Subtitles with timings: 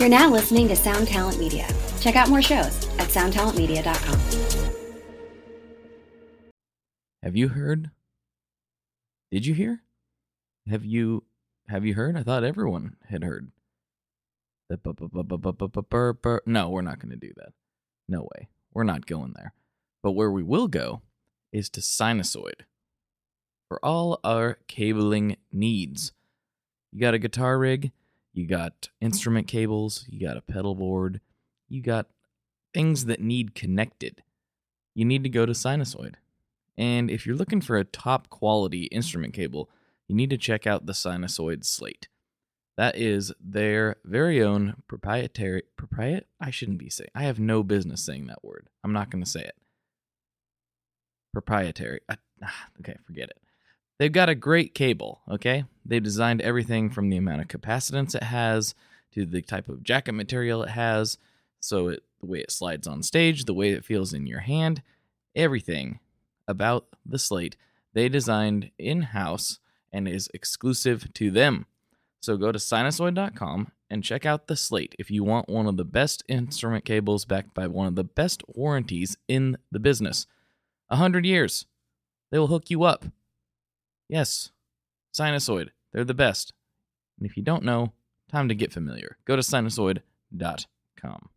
[0.00, 1.68] You're now listening to Sound Talent Media.
[2.00, 4.72] Check out more shows at soundtalentmedia.com.
[7.22, 7.90] Have you heard?
[9.30, 9.82] Did you hear?
[10.70, 11.24] Have you
[11.68, 12.16] have you heard?
[12.16, 13.52] I thought everyone had heard.
[14.70, 14.78] No,
[16.70, 17.52] we're not going to do that.
[18.08, 18.48] No way.
[18.72, 19.52] We're not going there.
[20.02, 21.02] But where we will go
[21.52, 22.62] is to Sinusoid
[23.68, 26.12] for all our cabling needs.
[26.90, 27.92] You got a guitar rig,
[28.32, 31.20] you got instrument cables, you got a pedal board,
[31.68, 32.06] you got
[32.72, 34.22] things that need connected.
[34.94, 36.14] You need to go to Sinusoid.
[36.76, 39.68] And if you're looking for a top quality instrument cable,
[40.08, 42.08] you need to check out the Sinusoid Slate.
[42.76, 47.10] That is their very own proprietary propriet I shouldn't be saying.
[47.14, 48.68] I have no business saying that word.
[48.82, 49.54] I'm not going to say it.
[51.32, 52.00] Proprietary.
[52.08, 53.38] I, ah, okay, forget it.
[54.00, 55.66] They've got a great cable, okay?
[55.84, 58.74] They've designed everything from the amount of capacitance it has
[59.12, 61.18] to the type of jacket material it has,
[61.60, 64.80] so it the way it slides on stage, the way it feels in your hand,
[65.36, 66.00] everything
[66.48, 67.58] about the slate
[67.92, 69.58] they designed in-house
[69.92, 71.66] and is exclusive to them.
[72.20, 75.84] So go to sinusoid.com and check out the slate if you want one of the
[75.84, 80.26] best instrument cables backed by one of the best warranties in the business.
[80.88, 81.66] A hundred years.
[82.30, 83.04] They will hook you up.
[84.10, 84.50] Yes,
[85.14, 85.68] Sinusoid.
[85.92, 86.52] They're the best.
[87.16, 87.92] And if you don't know,
[88.28, 89.18] time to get familiar.
[89.24, 91.28] Go to sinusoid.com.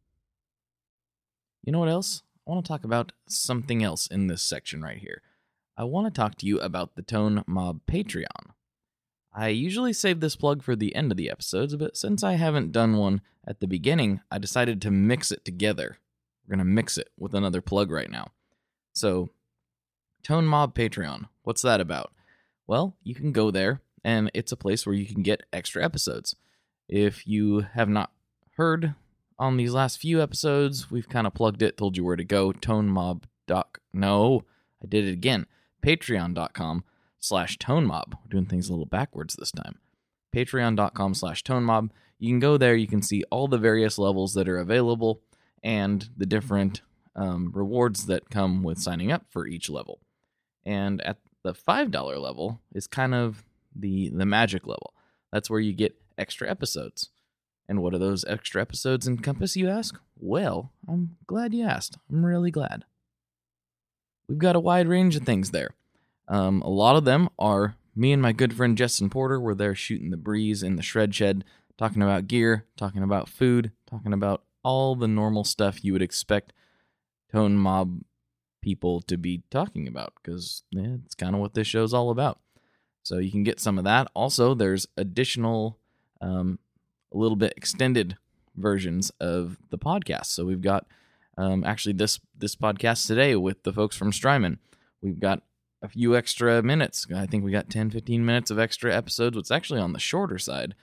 [1.63, 2.23] You know what else?
[2.47, 5.21] I want to talk about something else in this section right here.
[5.77, 8.53] I want to talk to you about the Tone Mob Patreon.
[9.31, 12.71] I usually save this plug for the end of the episodes, but since I haven't
[12.71, 15.97] done one at the beginning, I decided to mix it together.
[16.43, 18.31] We're going to mix it with another plug right now.
[18.93, 19.29] So,
[20.23, 22.11] Tone Mob Patreon, what's that about?
[22.67, 26.35] Well, you can go there, and it's a place where you can get extra episodes.
[26.87, 28.11] If you have not
[28.57, 28.95] heard
[29.39, 32.51] on these last few episodes, we've kind of plugged it, told you where to go.
[32.51, 32.93] Tone
[33.93, 34.43] No,
[34.81, 35.47] I did it again.
[35.83, 36.83] Patreon.com
[37.19, 38.13] slash ToneMob.
[38.13, 39.79] We're doing things a little backwards this time.
[40.33, 41.89] Patreon.com slash ToneMob.
[42.19, 42.75] You can go there.
[42.75, 45.21] You can see all the various levels that are available
[45.63, 46.81] and the different
[47.15, 49.99] um, rewards that come with signing up for each level.
[50.65, 53.43] And at the five dollar level is kind of
[53.75, 54.93] the the magic level.
[55.31, 57.09] That's where you get extra episodes.
[57.67, 59.97] And what do those extra episodes encompass, you ask?
[60.19, 61.97] Well, I'm glad you asked.
[62.09, 62.85] I'm really glad.
[64.27, 65.71] We've got a wide range of things there.
[66.27, 69.75] Um, a lot of them are me and my good friend Justin Porter were there
[69.75, 71.43] shooting the breeze in the shred shed,
[71.77, 76.53] talking about gear, talking about food, talking about all the normal stuff you would expect
[77.31, 78.01] Tone Mob
[78.63, 82.39] people to be talking about because yeah, it's kind of what this show's all about.
[83.03, 84.07] So you can get some of that.
[84.15, 85.77] Also, there's additional,
[86.21, 86.57] um,
[87.13, 88.17] a little bit extended
[88.55, 90.27] versions of the podcast.
[90.27, 90.87] So we've got
[91.37, 94.59] um, actually this this podcast today with the folks from Strymon.
[95.01, 95.43] We've got
[95.81, 97.05] a few extra minutes.
[97.13, 99.35] I think we got 10, 15 minutes of extra episodes.
[99.35, 100.75] What's actually on the shorter side.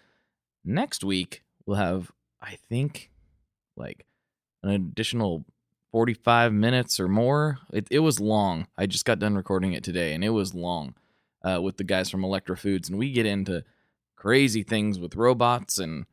[0.62, 2.12] Next week we'll have,
[2.42, 3.10] I think,
[3.76, 4.04] like
[4.62, 5.46] an additional
[5.90, 7.58] 45 minutes or more.
[7.72, 8.66] It, it was long.
[8.78, 10.94] I just got done recording it today, and it was long
[11.42, 13.64] uh, with the guys from Electro Foods, and we get into
[14.16, 16.04] crazy things with robots and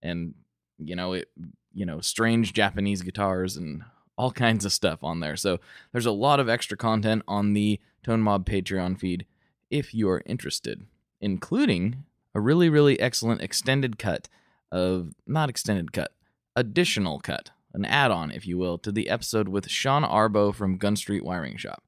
[0.00, 0.32] and
[0.78, 1.28] you know it
[1.74, 3.82] you know strange Japanese guitars and
[4.16, 5.36] all kinds of stuff on there.
[5.36, 5.58] So
[5.92, 9.26] there's a lot of extra content on the Tone Mob Patreon feed
[9.70, 10.86] if you are interested,
[11.20, 14.28] including a really really excellent extended cut
[14.70, 16.12] of not extended cut,
[16.56, 20.78] additional cut an add on, if you will, to the episode with Sean Arbo from
[20.78, 21.82] Gun Street Wiring Shop.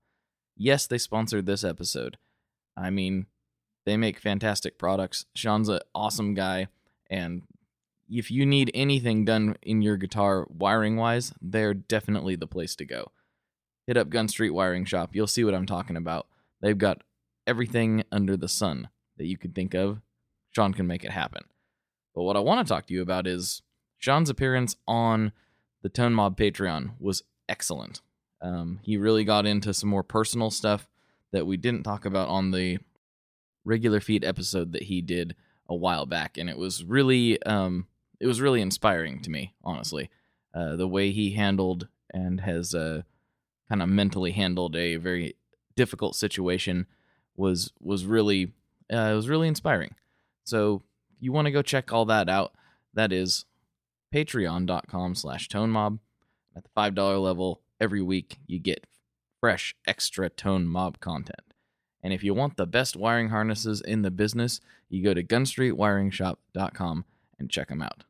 [0.57, 2.19] Yes, they sponsored this episode.
[2.77, 3.27] I mean,
[3.87, 5.27] they make fantastic products.
[5.35, 6.69] Sean's an awesome guy,
[7.09, 7.43] and
[8.09, 12.85] if you need anything done in your guitar wiring wise, they're definitely the place to
[12.85, 13.12] go.
[13.87, 15.11] Hit up Gun Street Wiring Shop.
[15.12, 16.27] You'll see what I'm talking about.
[16.61, 17.03] They've got
[17.47, 20.01] everything under the sun that you could think of.
[20.51, 21.43] Sean can make it happen.
[22.15, 23.62] But what I want to talk to you about is
[23.99, 25.33] Sean's appearance on
[25.82, 28.00] the Tone Mob Patreon was excellent.
[28.43, 30.88] Um, he really got into some more personal stuff
[31.32, 32.79] that we didn't talk about on the
[33.65, 35.37] regular feed episode that he did
[35.69, 37.87] a while back, and it was really um,
[38.19, 40.11] it was really inspiring to me, honestly.
[40.53, 43.03] Uh, the way he handled and has uh,
[43.69, 45.37] kind of mentally handled a very
[45.76, 46.87] difficult situation
[47.37, 48.53] was was really
[48.93, 49.94] uh, it was really inspiring.
[50.44, 50.83] So
[51.21, 52.53] you want to go check all that out,
[52.94, 53.44] that is
[54.15, 55.99] patreon.com slash tone mob
[56.57, 58.87] at the $5 level every week you get
[59.41, 61.55] fresh extra tone mob content.
[62.03, 67.05] And if you want the best wiring harnesses in the business you go to gunstreetwiringshop.com
[67.39, 68.05] and check them out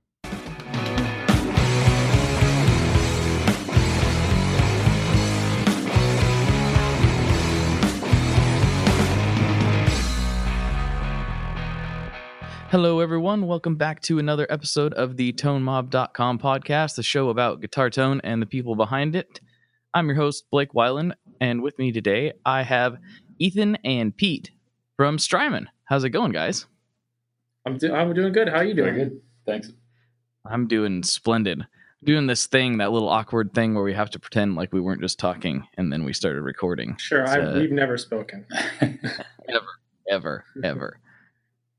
[12.70, 13.48] Hello, everyone.
[13.48, 18.40] Welcome back to another episode of the ToneMob.com podcast, the show about guitar tone and
[18.40, 19.40] the people behind it.
[19.92, 22.98] I'm your host, Blake Weiland, and with me today I have
[23.40, 24.52] Ethan and Pete
[24.96, 25.68] from Strymon.
[25.82, 26.66] How's it going, guys?
[27.66, 28.48] I'm, do- I'm doing good.
[28.48, 28.94] How are you doing?
[28.94, 29.20] Very good.
[29.46, 29.72] Thanks.
[30.44, 31.66] I'm doing splendid.
[32.04, 35.02] Doing this thing, that little awkward thing where we have to pretend like we weren't
[35.02, 36.96] just talking and then we started recording.
[36.98, 37.22] Sure.
[37.22, 38.46] It's, I, uh, we've never spoken.
[39.48, 39.66] Ever,
[40.08, 41.00] ever, ever.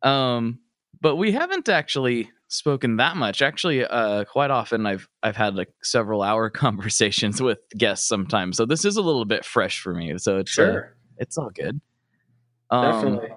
[0.04, 0.60] Um,
[1.02, 3.42] but we haven't actually spoken that much.
[3.42, 8.58] Actually, uh, quite often I've I've had like several hour conversations with guests sometimes.
[8.58, 10.18] So this is a little bit fresh for me.
[10.18, 10.96] So it's uh, Sure.
[11.18, 11.82] it's all good.
[12.70, 13.30] Um, Definitely.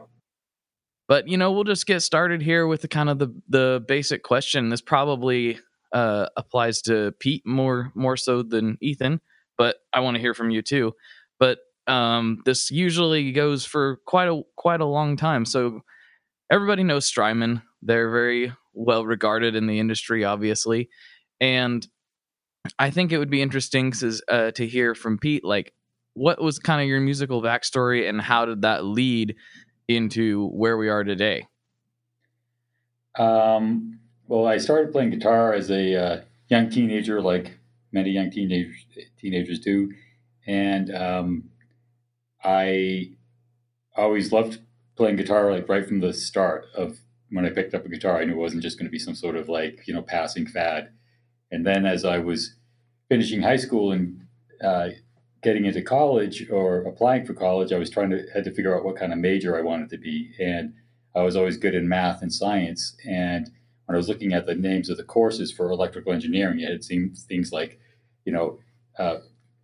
[1.08, 4.22] but you know, we'll just get started here with the kind of the the basic
[4.22, 4.68] question.
[4.68, 5.58] This probably
[5.92, 9.20] uh, applies to Pete more more so than Ethan,
[9.58, 10.92] but I want to hear from you too.
[11.38, 15.44] But um, this usually goes for quite a quite a long time.
[15.44, 15.82] So
[16.54, 17.62] everybody knows Strymon.
[17.82, 20.88] They're very well regarded in the industry, obviously,
[21.40, 21.84] and
[22.78, 25.74] I think it would be interesting to, uh, to hear from Pete, like
[26.14, 29.34] what was kind of your musical backstory and how did that lead
[29.88, 31.48] into where we are today?
[33.18, 33.98] Um,
[34.28, 37.58] well, I started playing guitar as a uh, young teenager, like
[37.90, 38.86] many young teenagers
[39.18, 39.92] teenagers do,
[40.46, 41.50] and um,
[42.44, 43.10] I
[43.96, 44.60] always loved
[44.96, 45.52] playing guitar.
[45.52, 46.98] Like right from the start of
[47.30, 49.14] when I picked up a guitar, I knew it wasn't just going to be some
[49.14, 50.90] sort of like you know passing fad.
[51.50, 52.56] And then as I was
[53.08, 54.20] finishing high school and
[54.62, 54.88] uh,
[55.42, 58.84] getting into college or applying for college, I was trying to had to figure out
[58.84, 60.74] what kind of major I wanted to be, and
[61.14, 62.96] I was always good in math and science.
[63.08, 63.50] And
[63.86, 66.84] when I was looking at the names of the courses for electrical engineering, it had
[66.84, 67.78] things like,
[68.24, 68.58] you know,
[68.98, 69.18] uh,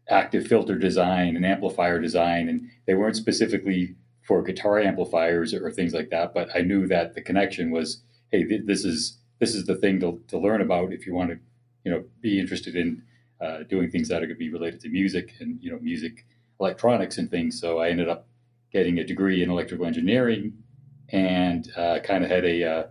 [0.09, 3.97] active filter design and amplifier design, and they weren't specifically
[4.31, 6.33] for guitar amplifiers or things like that.
[6.33, 8.01] But I knew that the connection was,
[8.31, 11.31] hey, th- this is this is the thing to, to learn about if you want
[11.31, 11.39] to,
[11.83, 13.03] you know, be interested in
[13.41, 16.27] uh, doing things that are going to be related to music and you know music
[16.61, 17.61] electronics and things.
[17.61, 18.29] So I ended up
[18.73, 20.53] getting a degree in electrical engineering
[21.09, 22.85] and uh, kind of had a, uh,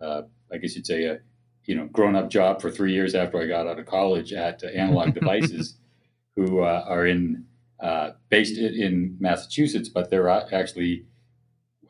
[0.00, 1.18] uh, I guess you'd say a,
[1.66, 4.64] you know, grown up job for three years after I got out of college at
[4.64, 5.76] uh, Analog Devices,
[6.34, 7.44] who uh, are in
[7.80, 11.04] uh, based in, Massachusetts, but they're actually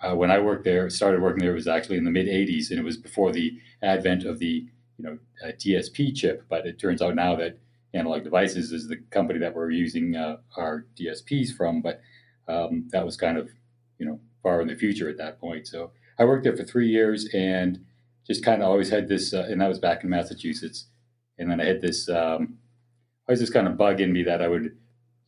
[0.01, 2.71] uh, when I worked there, started working there, it was actually in the mid '80s,
[2.71, 6.45] and it was before the advent of the you know uh, DSP chip.
[6.49, 7.59] But it turns out now that
[7.95, 12.01] Analog Devices is the company that we're using uh, our DSPs from, but
[12.47, 13.51] um, that was kind of
[13.99, 15.67] you know far in the future at that point.
[15.67, 17.85] So I worked there for three years and
[18.27, 20.87] just kind of always had this, uh, and that was back in Massachusetts.
[21.39, 22.59] And then I had this, um,
[23.27, 24.77] always this kind of bug in me that I would,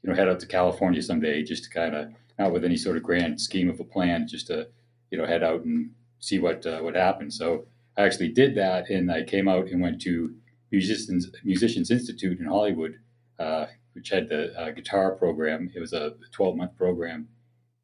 [0.02, 2.08] you know, head out to California someday just to kind of,
[2.38, 4.68] not with any sort of grand scheme of a plan, just to,
[5.10, 7.32] you know, head out and see what uh, what happened.
[7.32, 7.66] So
[7.96, 10.34] I actually did that, and I came out and went to
[10.70, 12.98] Musicians Musicians Institute in Hollywood,
[13.38, 15.70] uh, which had the uh, guitar program.
[15.74, 17.28] It was a 12 month program,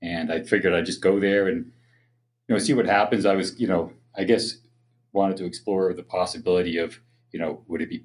[0.03, 1.73] and I figured I'd just go there and
[2.49, 3.27] you know see what happens.
[3.27, 4.59] I was you know I guess
[5.13, 7.01] wanted to explore the possibility of
[7.33, 8.05] you know would it be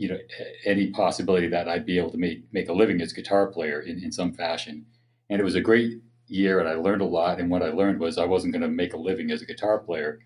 [0.00, 0.18] you know
[0.64, 3.80] any possibility that I'd be able to make make a living as a guitar player
[3.80, 4.86] in, in some fashion.
[5.28, 7.38] And it was a great year, and I learned a lot.
[7.38, 9.78] And what I learned was I wasn't going to make a living as a guitar
[9.78, 10.20] player,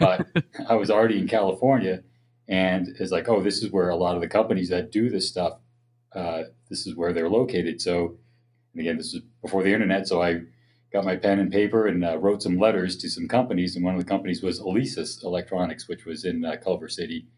[0.00, 0.26] but
[0.68, 2.02] I was already in California,
[2.48, 5.28] and it's like, oh, this is where a lot of the companies that do this
[5.28, 5.60] stuff,
[6.12, 7.80] uh, this is where they're located.
[7.80, 8.16] So,
[8.74, 10.40] and again, this is before the internet, so I
[10.92, 13.94] got my pen and paper and uh, wrote some letters to some companies, and one
[13.94, 17.28] of the companies was Alesis Electronics, which was in uh, Culver City,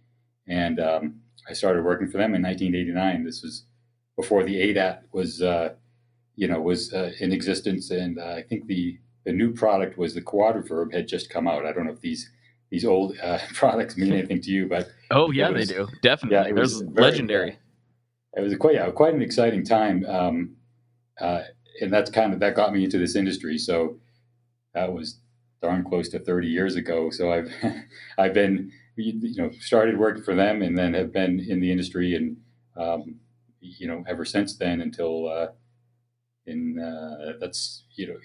[0.48, 3.24] and um, I started working for them in 1989.
[3.24, 3.64] This was
[4.16, 5.74] before the ADAT was, uh,
[6.36, 10.14] you know, was uh, in existence, and uh, I think the the new product was
[10.14, 11.64] the Quadriverb had just come out.
[11.64, 12.30] I don't know if these
[12.70, 16.36] these old uh, products mean anything to you, but Oh yeah, It they do definitely.
[16.36, 17.58] yeah, it There's was very- legendary.
[18.36, 20.56] it was a quite yeah, quite an exciting time, um,
[21.20, 21.42] uh,
[21.80, 23.58] and that's kind of that got me into this industry.
[23.58, 23.98] So
[24.74, 25.18] that was
[25.60, 27.10] darn close to 30 years ago.
[27.10, 27.52] So I've
[28.18, 31.70] I've been you you know started working for them and then have been in the
[31.70, 32.36] industry and
[32.76, 33.16] um,
[33.60, 35.48] you know ever since then until uh,
[36.46, 38.16] in uh, that's you know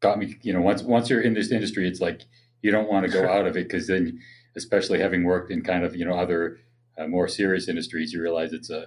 [0.00, 2.22] got me you know once once you're in this industry it's like
[2.62, 4.18] you don't want to go out of it because then
[4.56, 6.58] especially having worked in kind of you know other
[6.98, 8.86] uh, more serious industries you realize it's a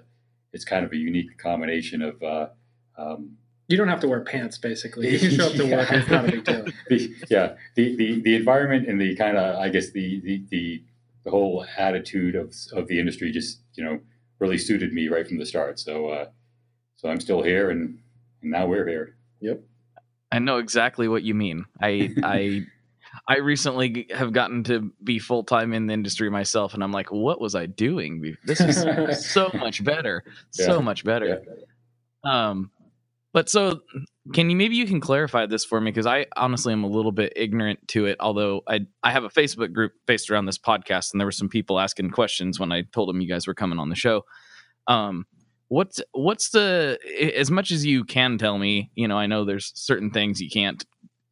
[0.52, 2.48] it's kind of a unique combination of uh,
[3.00, 5.10] um, You don't have to wear pants, basically.
[5.10, 5.92] You show up to work.
[5.92, 6.66] It's not a big deal.
[6.90, 10.84] the, yeah, the, the, the environment and the kind of, I guess, the, the, the,
[11.24, 14.00] the whole attitude of, of the industry just, you know,
[14.40, 15.80] really suited me right from the start.
[15.80, 16.26] So, uh,
[16.96, 18.00] so I'm still here and,
[18.42, 19.16] and now we're here.
[19.42, 19.62] Yep.
[20.32, 21.66] I know exactly what you mean.
[21.82, 22.66] I I
[23.28, 27.12] I recently have gotten to be full time in the industry myself, and I'm like,
[27.12, 28.36] what was I doing?
[28.46, 31.42] This is so much better, so much better.
[32.24, 32.70] Um,
[33.34, 33.82] but so
[34.34, 37.12] can you maybe you can clarify this for me because I honestly am a little
[37.12, 38.18] bit ignorant to it.
[38.20, 41.50] Although I I have a Facebook group based around this podcast, and there were some
[41.50, 44.26] people asking questions when I told them you guys were coming on the show.
[44.88, 45.26] Um,
[45.68, 47.00] what's what's the
[47.36, 48.92] as much as you can tell me?
[48.96, 50.84] You know, I know there's certain things you can't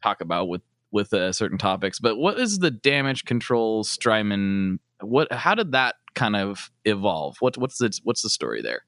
[0.01, 0.62] talk about with
[0.92, 4.80] with uh, certain topics, but what is the damage control Strymon?
[5.01, 7.38] What how did that kind of evolve?
[7.42, 8.84] What what's the what's the story there?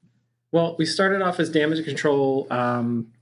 [0.52, 3.12] Well, we started off as damage control um,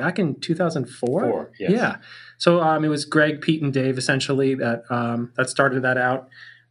[0.00, 1.20] back in 2004.
[1.20, 1.70] Four, yes.
[1.70, 1.96] Yeah.
[2.38, 6.28] So um, it was Greg, Pete, and Dave essentially that um, that started that out,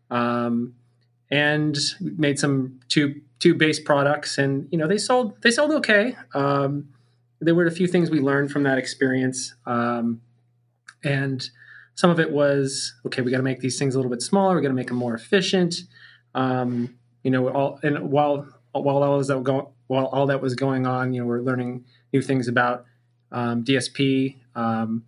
[0.09, 0.73] um,
[1.29, 6.15] and made some two two base products, and you know they sold they sold okay.
[6.33, 6.89] Um,
[7.39, 10.21] there were a few things we learned from that experience, um,
[11.03, 11.47] and
[11.93, 13.21] some of it was okay.
[13.21, 14.55] We got to make these things a little bit smaller.
[14.55, 15.75] We got to make them more efficient.
[16.33, 20.87] Um, you know, all and while while all that was while all that was going
[20.87, 22.85] on, you know, we're learning new things about
[23.31, 24.37] um, DSP.
[24.55, 25.05] Um,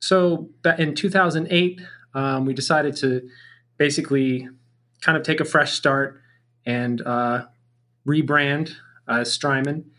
[0.00, 1.80] so in 2008,
[2.14, 3.28] um, we decided to
[3.78, 4.48] basically
[5.00, 6.20] kind of take a fresh start
[6.64, 7.46] and uh,
[8.06, 8.74] rebrand
[9.08, 9.90] as Strymon,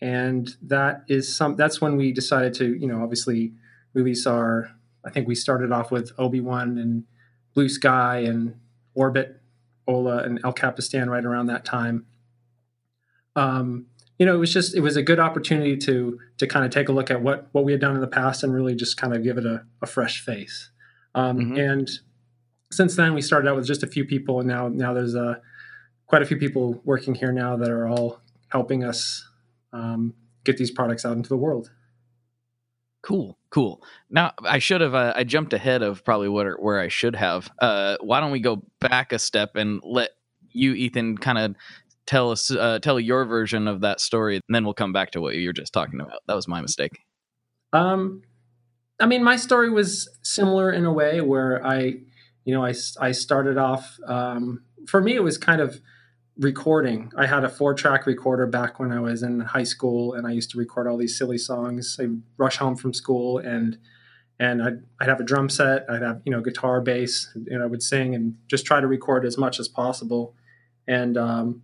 [0.00, 1.56] and that is some.
[1.56, 3.52] That's when we decided to, you know, obviously
[3.92, 4.70] release our.
[5.04, 7.04] I think we started off with Obi Wan and
[7.54, 8.54] Blue Sky and
[8.94, 9.40] Orbit,
[9.86, 12.06] Ola and El Capistan right around that time.
[13.36, 13.86] Um,
[14.18, 16.88] you know, it was just it was a good opportunity to to kind of take
[16.88, 19.14] a look at what what we had done in the past and really just kind
[19.14, 20.70] of give it a, a fresh face.
[21.14, 21.72] Um, Mhm.
[21.72, 21.90] And
[22.70, 25.40] since then, we started out with just a few people, and now now there's a
[26.06, 29.26] quite a few people working here now that are all helping us
[29.72, 31.70] um, get these products out into the world.
[33.02, 33.82] Cool, cool.
[34.08, 34.94] Now I should have.
[34.94, 37.50] Uh, I jumped ahead of probably what where I should have.
[37.58, 40.10] Uh, why don't we go back a step and let
[40.52, 41.54] you, Ethan, kind of
[42.06, 45.20] tell us uh, tell your version of that story, and then we'll come back to
[45.20, 46.20] what you were just talking about.
[46.26, 46.98] That was my mistake.
[47.72, 48.22] Um,
[49.00, 51.96] I mean, my story was similar in a way where I,
[52.44, 55.80] you know, I, I started off, um, for me, it was kind of
[56.36, 57.10] recording.
[57.16, 60.30] I had a four track recorder back when I was in high school and I
[60.30, 61.96] used to record all these silly songs.
[62.00, 63.78] I'd rush home from school and,
[64.38, 67.66] and I'd, I'd have a drum set, I'd have, you know, guitar, bass, and I
[67.66, 70.34] would sing and just try to record as much as possible.
[70.86, 71.62] And, um,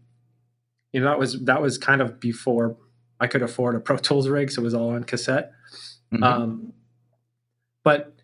[0.92, 2.76] you know, that was, that was kind of before
[3.20, 4.50] I could afford a Pro Tools rig.
[4.50, 5.52] So it was all on cassette.
[6.12, 6.22] Mhm.
[6.22, 6.72] Um,
[7.84, 8.16] but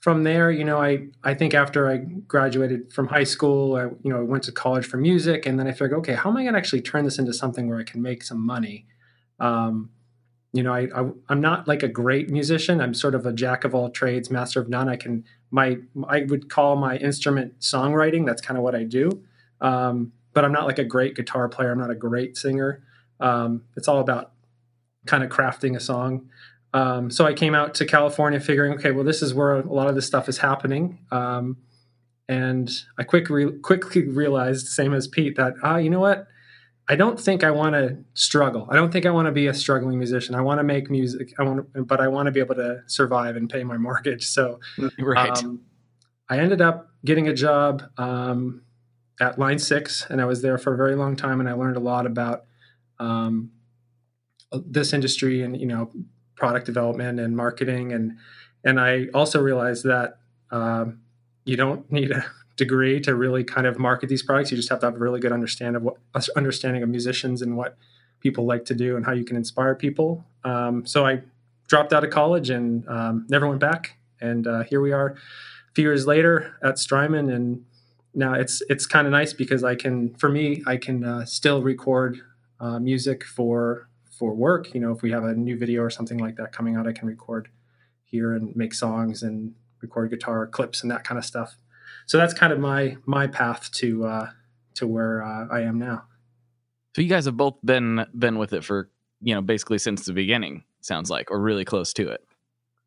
[0.00, 4.10] from there, you know, I, I think after I graduated from high school, I, you
[4.10, 6.42] know, I went to college for music and then I figured, okay, how am I
[6.42, 8.86] going to actually turn this into something where I can make some money?
[9.40, 9.90] Um,
[10.52, 12.80] you know, I, I, I'm not like a great musician.
[12.80, 14.88] I'm sort of a jack of all trades, master of none.
[14.88, 18.24] I can, my, I would call my instrument songwriting.
[18.24, 19.10] That's kind of what I do.
[19.60, 21.72] Um, but I'm not like a great guitar player.
[21.72, 22.82] I'm not a great singer.
[23.20, 24.32] Um, it's all about
[25.06, 26.28] kind of crafting a song.
[26.74, 29.88] Um, so I came out to California figuring, okay, well, this is where a lot
[29.88, 30.98] of this stuff is happening.
[31.10, 31.56] Um,
[32.28, 36.26] and I quick re- quickly realized, same as Pete, that, ah, you know what?
[36.86, 38.68] I don't think I want to struggle.
[38.70, 40.34] I don't think I want to be a struggling musician.
[40.34, 41.32] I want to make music.
[41.38, 44.26] I want to, but I want to be able to survive and pay my mortgage.
[44.26, 44.60] So
[44.98, 45.42] right.
[45.42, 45.62] um,
[46.28, 48.60] I ended up getting a job um,
[49.20, 51.76] at Line Six, and I was there for a very long time, and I learned
[51.76, 52.44] a lot about
[52.98, 53.50] um,
[54.52, 55.90] this industry and you know
[56.34, 58.18] product development and marketing, and
[58.64, 60.18] and I also realized that
[60.50, 61.00] um,
[61.44, 62.24] you don't need a
[62.56, 64.50] degree to really kind of market these products.
[64.50, 65.96] You just have to have a really good understand of what
[66.36, 67.76] understanding of musicians and what
[68.20, 70.24] people like to do and how you can inspire people.
[70.42, 71.20] Um, so I
[71.68, 75.74] dropped out of college and um, never went back, and uh, here we are a
[75.74, 77.64] few years later at Strymon, and
[78.16, 81.62] now it's it's kind of nice because I can, for me, I can uh, still
[81.62, 82.18] record
[82.58, 84.74] uh, music for for work.
[84.74, 86.92] You know, if we have a new video or something like that coming out, I
[86.92, 87.48] can record
[88.04, 91.56] here and make songs and record guitar clips and that kind of stuff.
[92.06, 94.30] So that's kind of my my path to uh,
[94.74, 96.04] to where uh, I am now.
[96.96, 100.14] So you guys have both been been with it for you know basically since the
[100.14, 100.64] beginning.
[100.80, 102.24] Sounds like, or really close to it.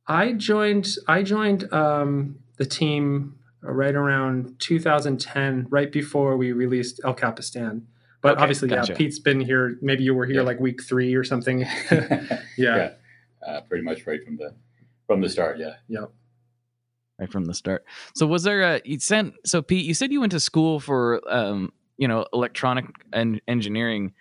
[0.07, 7.13] I joined I joined um, the team right around 2010, right before we released El
[7.13, 7.81] Capistan.
[8.21, 8.91] But Okay, obviously, gotcha.
[8.93, 9.77] yeah, Pete's been here.
[9.81, 10.41] Maybe you were here Yeah.
[10.41, 11.65] like week three or something.
[12.57, 12.91] yeah.
[13.45, 14.53] Uh, pretty much right from the
[15.07, 15.57] from the start.
[15.57, 15.75] Yeah.
[15.87, 16.11] Yep.
[17.19, 17.85] right from the start.
[18.15, 21.21] So was there a you sent so Pete, you said you went to school for
[21.31, 24.13] um, you know, electronic en- engineering.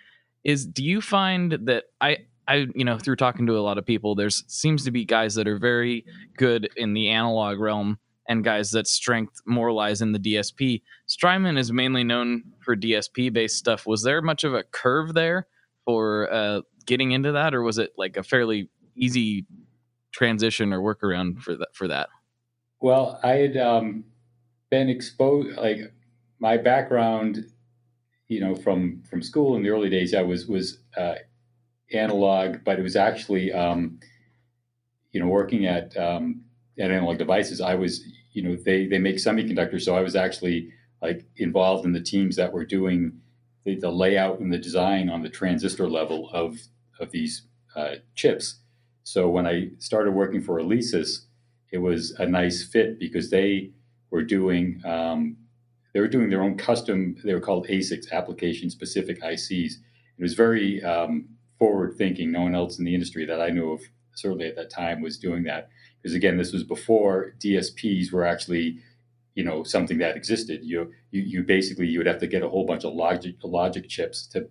[0.44, 3.84] Is do you find that I I you know, through talking to a lot of
[3.84, 6.04] people, there's seems to be guys that are very
[6.36, 10.82] good in the analog realm and guys that strength more lies in the DSP.
[11.06, 13.86] Strymon is mainly known for DSP based stuff.
[13.86, 15.46] Was there much of a curve there
[15.84, 19.46] for uh, getting into that, or was it like a fairly easy
[20.12, 21.68] transition or workaround for that?
[21.74, 22.10] For that?
[22.80, 24.04] Well, I had um,
[24.70, 25.78] been exposed, like
[26.38, 27.46] my background,
[28.28, 31.14] you know, from from school in the early days, I was was uh,
[31.92, 33.98] analog, but it was actually, um,
[35.12, 36.42] you know, working at um,
[36.78, 37.60] at analog devices.
[37.60, 38.04] I was,
[38.38, 40.70] you know, they they make semiconductors, so I was actually
[41.02, 43.20] like involved in the teams that were doing
[43.64, 46.56] the, the layout and the design on the transistor level of
[47.00, 47.42] of these
[47.74, 48.60] uh, chips.
[49.02, 51.24] So when I started working for Alesis,
[51.72, 53.72] it was a nice fit because they
[54.12, 55.36] were doing um,
[55.92, 57.16] they were doing their own custom.
[57.24, 59.72] They were called ASICs, application specific ICs.
[60.18, 61.28] It was very um,
[61.58, 62.30] forward thinking.
[62.30, 63.82] No one else in the industry that I knew of,
[64.14, 65.70] certainly at that time, was doing that.
[66.02, 68.78] Because again, this was before DSPs were actually,
[69.34, 70.60] you know, something that existed.
[70.62, 73.88] You you, you basically you would have to get a whole bunch of logic logic
[73.88, 74.48] chips to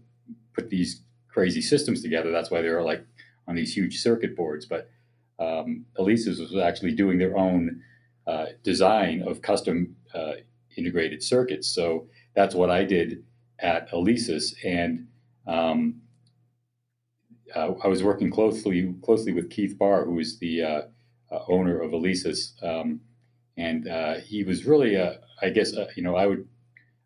[0.54, 2.32] put these crazy systems together.
[2.32, 3.06] That's why they were like
[3.48, 4.66] on these huge circuit boards.
[4.66, 4.90] But
[5.40, 7.82] um, Alesis was actually doing their own
[8.26, 10.34] uh, design of custom uh,
[10.76, 11.68] integrated circuits.
[11.68, 13.24] So that's what I did
[13.60, 15.08] at Alesis, and
[15.48, 16.02] um,
[17.56, 20.64] uh, I was working closely closely with Keith Barr, who is the
[21.32, 23.02] uh, uh, owner of Alesis, um,
[23.58, 26.48] and uh, he was really a, I guess you know I would.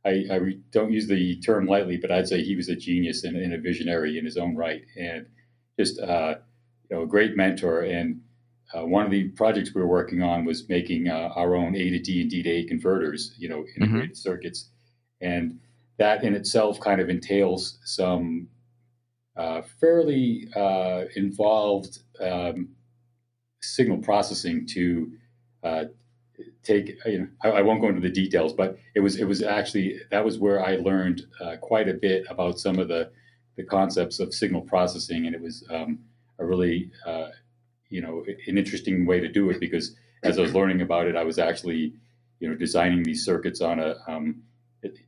[0.03, 3.23] I, I re- don't use the term lightly, but I'd say he was a genius
[3.23, 5.27] and, and a visionary in his own right, and
[5.79, 6.05] just you
[6.89, 8.21] know a great mentor and
[8.73, 11.89] uh, one of the projects we were working on was making uh, our own A
[11.89, 14.15] to D and D to A converters, you know, integrated mm-hmm.
[14.15, 14.69] circuits,
[15.19, 15.59] and
[15.97, 18.47] that in itself kind of entails some
[19.35, 22.69] uh, fairly uh, involved um,
[23.62, 25.12] signal processing to
[25.63, 25.84] uh,
[26.63, 26.97] take.
[27.06, 30.00] You know, I, I, won't go into the details, but it was it was actually
[30.12, 33.12] that was where I learned uh, quite a bit about some of the
[33.58, 36.00] the concepts of signal processing, and it was um,
[36.39, 36.91] a really
[37.89, 41.15] you know an interesting way to do it because as I was learning about it,
[41.15, 41.93] I was actually
[42.39, 44.41] you know designing these circuits on a um,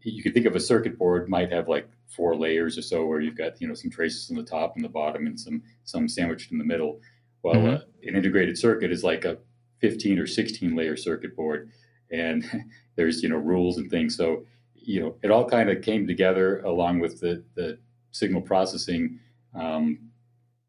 [0.02, 3.20] you could think of a circuit board might have like four layers or so where
[3.20, 6.08] you've got you know some traces on the top and the bottom and some some
[6.08, 7.00] sandwiched in the middle.
[7.44, 7.76] Well, mm-hmm.
[7.76, 9.38] uh, an integrated circuit is like a
[9.82, 11.70] 15 or 16 layer circuit board,
[12.10, 12.44] and
[12.96, 14.16] there's you know rules and things.
[14.16, 17.78] So you know it all kind of came together along with the the
[18.12, 19.20] signal processing
[19.54, 20.10] um,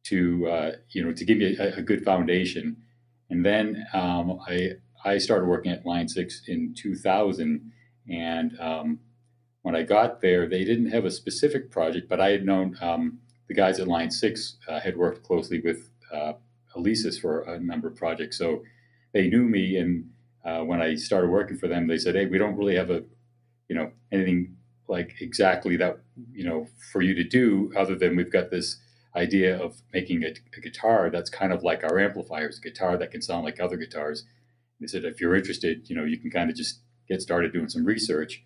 [0.05, 2.77] to uh, you know to give me a, a good foundation.
[3.31, 4.73] And then um, I
[5.05, 7.73] I started working at Line Six in 2000,
[8.11, 8.99] and um,
[9.63, 13.21] when I got there, they didn't have a specific project, but I had known um,
[13.49, 16.35] the guys at Line Six uh, had worked closely with uh,
[16.77, 18.63] Alesis for a number of projects, so
[19.13, 19.77] they knew me.
[19.77, 20.11] And
[20.45, 23.05] uh, when I started working for them, they said, "Hey, we don't really have a
[23.69, 24.57] you know anything
[24.89, 26.01] like exactly that
[26.33, 28.81] you know for you to do other than we've got this
[29.17, 33.11] idea of making a, a, guitar that's kind of like our amplifiers, a guitar that
[33.11, 34.25] can sound like other guitars.
[34.81, 37.69] They said, if you're interested, you know, you can kind of just get started doing
[37.69, 38.45] some research.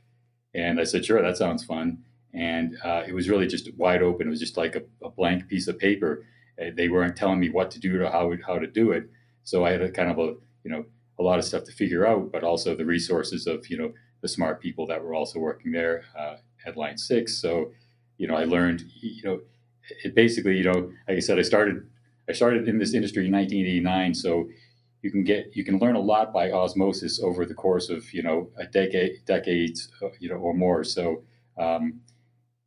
[0.54, 2.04] And I said, sure, that sounds fun.
[2.34, 4.26] And uh, it was really just wide open.
[4.26, 6.26] It was just like a, a blank piece of paper.
[6.60, 9.08] Uh, they weren't telling me what to do or how how to do it.
[9.44, 10.84] So I had a kind of a you know
[11.18, 14.28] a lot of stuff to figure out, but also the resources of you know the
[14.28, 17.40] smart people that were also working there uh, at Line Six.
[17.40, 17.72] So
[18.16, 19.40] you know I learned you know
[20.04, 21.86] it basically, you know, like I said, I started
[22.28, 24.48] I started in this industry in 1989, so
[25.02, 28.22] you can get you can learn a lot by osmosis over the course of you
[28.22, 30.84] know a decade decades uh, you know or more.
[30.84, 31.22] So
[31.58, 32.00] um,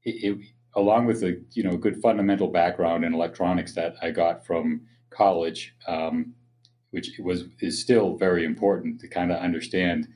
[0.03, 0.37] it, it,
[0.75, 5.75] along with a you know good fundamental background in electronics that I got from college,
[5.87, 6.33] um,
[6.91, 10.07] which was is still very important to kind of understand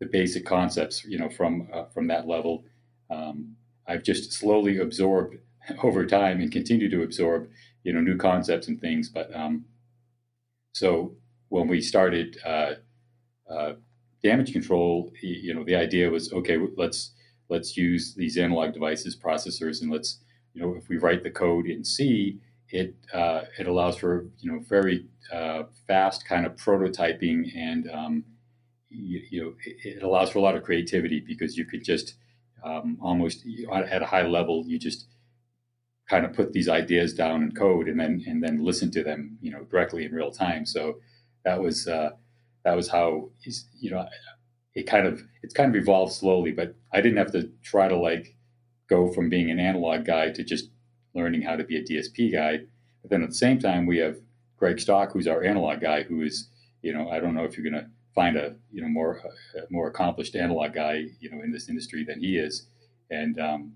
[0.00, 2.64] the basic concepts you know from uh, from that level.
[3.10, 5.36] Um, I've just slowly absorbed
[5.82, 7.48] over time and continue to absorb
[7.82, 9.08] you know new concepts and things.
[9.08, 9.64] But um,
[10.74, 11.16] so
[11.48, 12.74] when we started uh,
[13.50, 13.72] uh,
[14.22, 16.58] damage control, you know the idea was okay.
[16.76, 17.12] Let's
[17.48, 20.18] let's use these analog devices processors and let's
[20.54, 22.38] you know if we write the code in C,
[22.70, 28.24] it uh, it allows for you know very uh, fast kind of prototyping and um,
[28.90, 32.14] you, you, know it, allows for a lot of creativity because you could just
[32.64, 35.06] um, almost at a high level you just
[36.08, 39.38] kind of put these ideas down in code and then and then listen to them
[39.40, 40.64] you know directly in real time.
[40.66, 40.98] So
[41.44, 42.10] that was uh,
[42.64, 43.30] that was how
[43.78, 44.06] you know
[44.78, 47.96] it kind of it's kind of evolved slowly but i didn't have to try to
[47.96, 48.36] like
[48.88, 50.70] go from being an analog guy to just
[51.14, 52.58] learning how to be a dsp guy.
[53.02, 54.16] But then at the same time we have
[54.56, 56.48] greg stock who's our analog guy who is
[56.82, 57.88] you know i don't know if you're going to
[58.18, 59.22] find a you know more
[59.54, 62.66] a more accomplished analog guy you know in this industry than he is,
[63.10, 63.72] and um,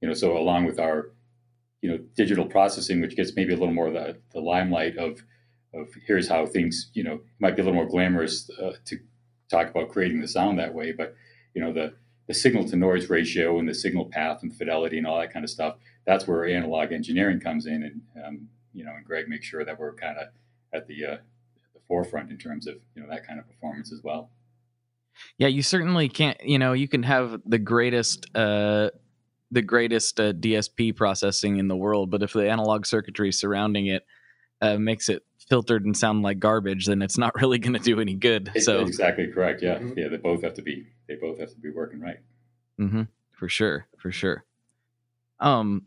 [0.00, 1.12] you know so along with our
[1.80, 5.22] you know digital processing, which gets maybe a little more the, the limelight of
[5.72, 8.98] of here's how things you know might be a little more glamorous uh, to
[9.54, 11.14] talk about creating the sound that way, but
[11.54, 11.94] you know the
[12.26, 15.44] the signal to noise ratio and the signal path and fidelity and all that kind
[15.44, 15.76] of stuff.
[16.06, 19.78] That's where analog engineering comes in, and um, you know, and Greg makes sure that
[19.78, 20.28] we're kind of
[20.72, 21.16] at the uh,
[21.74, 24.30] the forefront in terms of you know that kind of performance as well.
[25.38, 26.42] Yeah, you certainly can't.
[26.42, 28.26] You know, you can have the greatest.
[28.34, 28.90] Uh,
[29.50, 34.04] the greatest uh, DSP processing in the world, but if the analog circuitry surrounding it
[34.60, 38.00] uh, makes it filtered and sound like garbage, then it's not really going to do
[38.00, 38.50] any good.
[38.60, 39.62] so exactly correct.
[39.62, 39.98] Yeah, mm-hmm.
[39.98, 40.08] yeah.
[40.08, 40.86] They both have to be.
[41.08, 42.18] They both have to be working right.
[42.80, 43.02] Mm-hmm.
[43.32, 43.86] For sure.
[43.98, 44.44] For sure.
[45.40, 45.86] Um,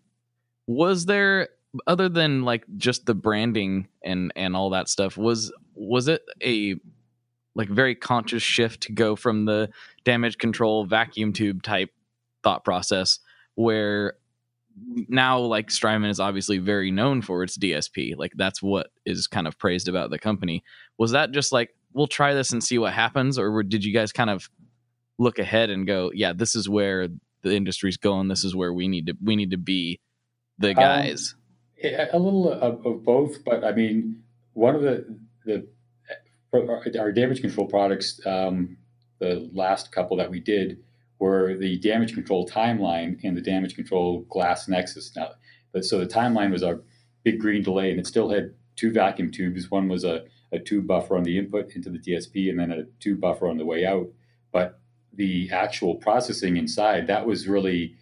[0.68, 1.50] was there
[1.86, 6.76] other than like just the branding and and all that stuff was was it a
[7.56, 9.70] like very conscious shift to go from the
[10.04, 11.92] damage control vacuum tube type
[12.44, 13.20] thought process
[13.56, 14.14] where
[15.08, 18.18] now like Strymon is obviously very known for its DSP.
[18.18, 20.64] Like that's what is kind of praised about the company.
[20.98, 24.12] Was that just like we'll try this and see what happens, or did you guys
[24.12, 24.50] kind of
[25.18, 27.08] look ahead and go, yeah, this is where
[27.42, 28.28] the industry's going.
[28.28, 30.00] This is where we need to we need to be
[30.58, 31.36] the um, guys.
[31.84, 35.68] Um, a little of, of, both, but I mean, one of the the
[37.00, 38.78] our damage control products, um,
[39.20, 40.80] the last couple that we did
[41.20, 45.16] were the damage control timeline and the damage control glass nexus.
[45.16, 45.32] Now,
[45.74, 46.82] but so the timeline was our
[47.24, 49.70] big green delay, and it still had two vacuum tubes.
[49.70, 52.84] One was a, a tube buffer on the input into the DSP, and then a
[53.00, 54.08] tube buffer on the way out.
[54.52, 54.80] But
[55.14, 57.96] the actual processing inside that was really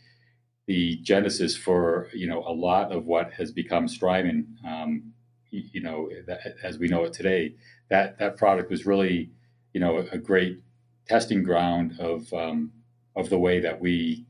[0.67, 4.57] the genesis for you know a lot of what has become Strymon.
[4.67, 5.13] Um,
[5.51, 7.55] you know, that, as we know it today,
[7.89, 9.31] that that product was really
[9.73, 10.59] you know a, a great
[11.07, 12.71] testing ground of um,
[13.15, 14.25] of the way that we,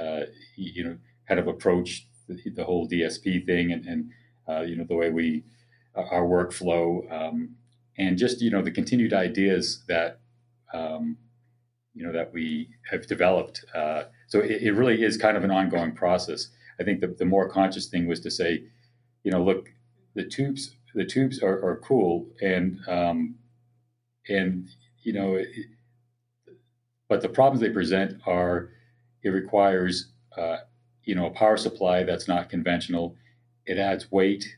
[0.00, 0.22] uh,
[0.56, 4.10] you know, kind of approach the, the whole DSP thing and, and
[4.48, 5.44] uh, you know, the way we,
[5.96, 7.56] uh, our workflow, um,
[7.98, 10.20] and just, you know, the continued ideas that,
[10.72, 11.16] um,
[11.94, 13.64] you know, that we have developed.
[13.74, 16.48] Uh, so it, it, really is kind of an ongoing process.
[16.78, 18.62] I think the, the more conscious thing was to say,
[19.24, 19.70] you know, look,
[20.14, 23.34] the tubes, the tubes are, are cool and, um,
[24.28, 24.68] and,
[25.02, 25.48] you know, it,
[27.08, 28.70] but the problems they present are
[29.22, 30.58] it requires uh,
[31.04, 33.16] you know a power supply that's not conventional.
[33.66, 34.56] It adds weight.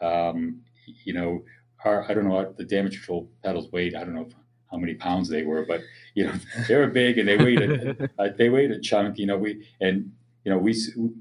[0.00, 0.62] Um,
[1.04, 1.44] you know,
[1.84, 3.94] our, I don't know what the damage control pedals weighed.
[3.94, 4.28] I don't know
[4.70, 5.80] how many pounds they were, but
[6.14, 6.34] you know
[6.68, 9.18] they were big and they weighed a, a, they weighed a chunk.
[9.18, 10.12] You know, we and
[10.44, 10.72] you know we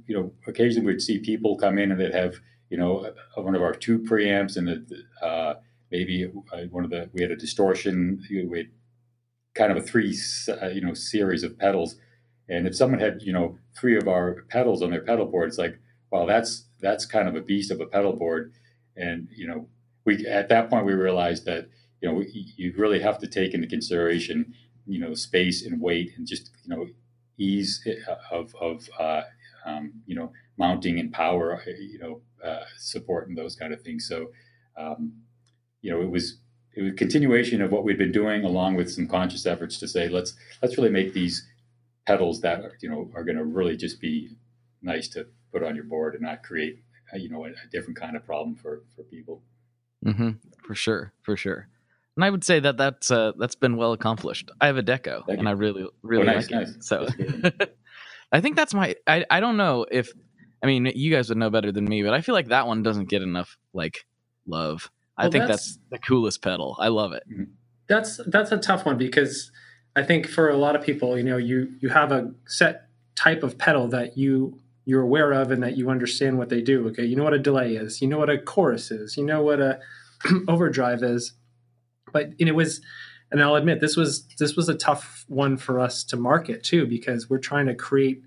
[0.08, 2.36] you know occasionally we'd see people come in and they'd have
[2.70, 5.56] you know one of our two preamps and the, uh,
[5.92, 8.24] maybe uh, one of the we had a distortion.
[8.30, 8.70] We had
[9.54, 10.18] kind of a three
[10.50, 11.96] uh, you know series of pedals.
[12.50, 15.58] And if someone had you know three of our pedals on their pedal board it's
[15.58, 15.80] like
[16.12, 18.54] well that's that's kind of a beast of a pedal board.
[18.96, 19.68] And you know
[20.06, 21.70] we at that point we realized that
[22.02, 24.54] you know you really have to take into consideration
[24.88, 26.88] you know space and weight and just you know
[27.38, 27.86] ease
[28.32, 29.22] of of uh,
[29.66, 33.82] um, you know mounting and power uh, you know uh, support and those kind of
[33.82, 34.08] things.
[34.08, 34.32] So
[34.78, 35.14] um,
[35.82, 36.38] you know it was
[36.74, 39.88] it was a continuation of what we'd been doing, along with some conscious efforts to
[39.88, 41.48] say let's let's really make these
[42.06, 44.30] pedals that are, you know are going to really just be
[44.82, 46.80] nice to put on your board and not create
[47.14, 49.42] uh, you know a, a different kind of problem for for people.
[50.06, 50.32] Mm-hmm.
[50.66, 51.68] For sure, for sure.
[52.16, 54.52] And I would say that that's uh, that's been well accomplished.
[54.60, 55.48] I have a deco, and.
[55.48, 56.76] I really really oh, nice, like nice.
[56.76, 56.84] it.
[56.84, 57.08] So
[58.32, 58.96] I think that's my.
[59.08, 60.12] I I don't know if
[60.64, 62.84] I mean you guys would know better than me, but I feel like that one
[62.84, 64.06] doesn't get enough like
[64.46, 64.90] love.
[65.28, 66.76] I think that's, that's, the coolest pedal.
[66.80, 67.24] I love it.
[67.30, 67.44] Mm-hmm.
[67.88, 69.52] That's that's a tough one because
[69.96, 73.44] I think for a lot of people, you know, you you have a set type
[73.44, 76.88] of pedal that you you're aware of and that you understand what they do.
[76.90, 79.44] Okay, you know what a delay is, you know what a chorus is, you know
[79.44, 79.80] what a
[80.48, 81.34] overdrive is.
[82.14, 82.82] But and it was,
[83.30, 86.86] and I'll admit this was this was a tough one for us to market too
[86.86, 88.22] because we're trying to create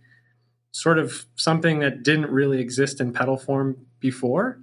[0.73, 4.59] sort of something that didn't really exist in pedal form before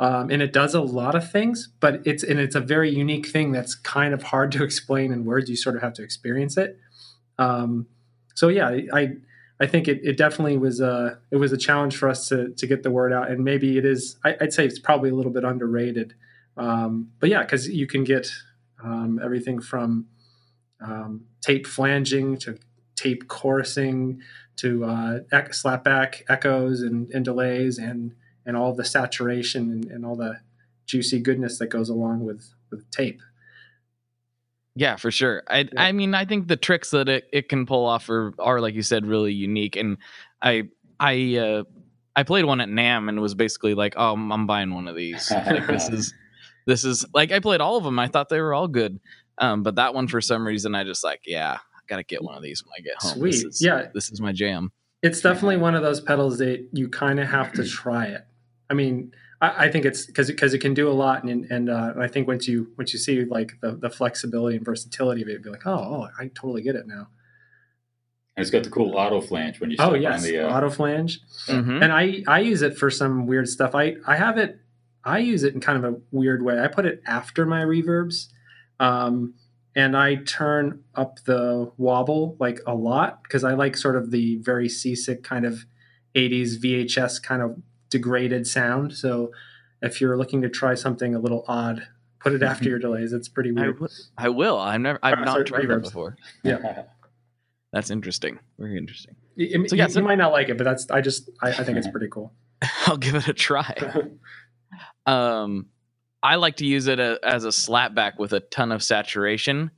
[0.00, 3.28] um, and it does a lot of things but it's and it's a very unique
[3.28, 5.48] thing that's kind of hard to explain in words.
[5.48, 6.78] You sort of have to experience it.
[7.38, 7.86] Um,
[8.34, 9.12] so yeah i
[9.60, 12.66] i think it, it definitely was a it was a challenge for us to to
[12.66, 13.30] get the word out.
[13.30, 16.14] And maybe it is I, would say it's probably a little bit underrated.
[16.56, 18.30] Um, but yeah because you can get
[18.82, 20.06] um, everything from
[20.80, 22.58] um, tape flanging to
[22.96, 24.18] tape chorusing
[24.56, 28.14] to uh, slapback echoes and, and delays and
[28.46, 30.40] and all the saturation and, and all the
[30.86, 33.20] juicy goodness that goes along with with tape.
[34.76, 35.42] Yeah, for sure.
[35.48, 35.68] I Yeah.
[35.76, 38.74] I mean, I think the tricks that it, it can pull off are are like
[38.74, 39.76] you said, really unique.
[39.76, 39.98] And
[40.42, 41.64] I I uh,
[42.16, 45.30] I played one at NAMM and was basically like, oh, I'm, buying one of these.
[45.46, 46.14] like this is
[46.66, 47.98] this is like I played all of them.
[47.98, 49.00] I thought they were all good.
[49.38, 52.36] Um, but that one for some reason I just like, yeah, I gotta get one
[52.36, 53.22] of these when I get home.
[53.22, 53.48] This Sweet.
[53.48, 53.86] is, Yeah.
[53.94, 54.70] this is my jam.
[55.02, 58.26] It's definitely one of those pedals that you kind of have to try it.
[58.70, 61.68] I mean, I, I think it's because because it can do a lot, and and
[61.68, 65.28] uh, I think once you once you see like the, the flexibility and versatility of
[65.28, 67.08] it, you'd be like, oh, oh, I totally get it now.
[68.36, 70.38] And it's got the cool auto flange when you Oh step yes, on the.
[70.38, 71.82] Uh, auto flange, Mhm.
[71.82, 73.74] and I I use it for some weird stuff.
[73.74, 74.60] I I have it.
[75.04, 76.60] I use it in kind of a weird way.
[76.60, 78.26] I put it after my reverbs,
[78.78, 79.34] um,
[79.74, 84.36] and I turn up the wobble like a lot because I like sort of the
[84.42, 85.64] very seasick kind of
[86.14, 87.56] '80s VHS kind of
[87.90, 88.92] degraded sound.
[88.96, 89.32] So
[89.82, 91.86] if you're looking to try something a little odd,
[92.20, 93.12] put it after your delays.
[93.12, 93.76] It's pretty weird.
[93.76, 94.58] w- I will.
[94.58, 96.16] I've never I've Uh, not sorry, tried that before.
[96.42, 96.84] Yeah.
[97.72, 98.38] That's interesting.
[98.58, 99.14] Very interesting.
[99.36, 101.48] You, So, yeah, you- so- you might not like it, but that's I just I,
[101.50, 102.32] I think it's pretty cool.
[102.86, 103.74] I'll give it a try.
[105.06, 105.66] um
[106.22, 109.70] i like to use it a, as a slapback with a ton of saturation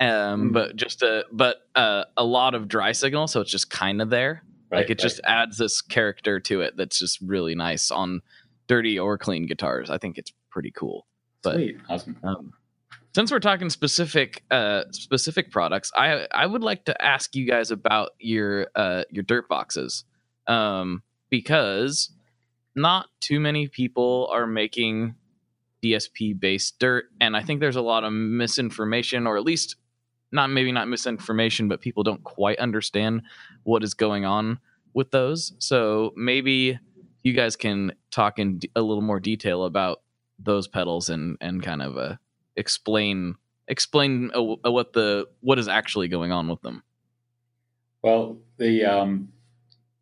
[0.00, 0.52] um Mm.
[0.52, 4.08] but just a but uh, a lot of dry signal so it's just kind of
[4.10, 4.98] there right, like it right.
[4.98, 8.20] just adds this character to it that's just really nice on
[8.66, 11.06] dirty or clean guitars i think it's pretty cool
[11.42, 11.78] but Sweet.
[11.88, 12.16] awesome.
[12.22, 12.52] um,
[13.14, 17.70] since we're talking specific uh specific products i i would like to ask you guys
[17.70, 20.04] about your uh your dirt boxes
[20.46, 22.10] um because
[22.74, 25.14] not too many people are making
[25.82, 29.76] dsp based dirt and i think there's a lot of misinformation or at least
[30.30, 33.22] not maybe not misinformation but people don't quite understand
[33.68, 34.58] what is going on
[34.94, 36.78] with those so maybe
[37.22, 40.00] you guys can talk in a little more detail about
[40.38, 42.16] those pedals and and kind of uh,
[42.56, 43.34] explain
[43.66, 46.82] explain uh, uh, what the what is actually going on with them.
[48.02, 49.28] Well, the um,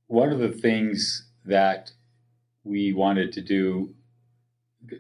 [0.07, 1.93] one of the things that
[2.65, 3.95] we wanted to do,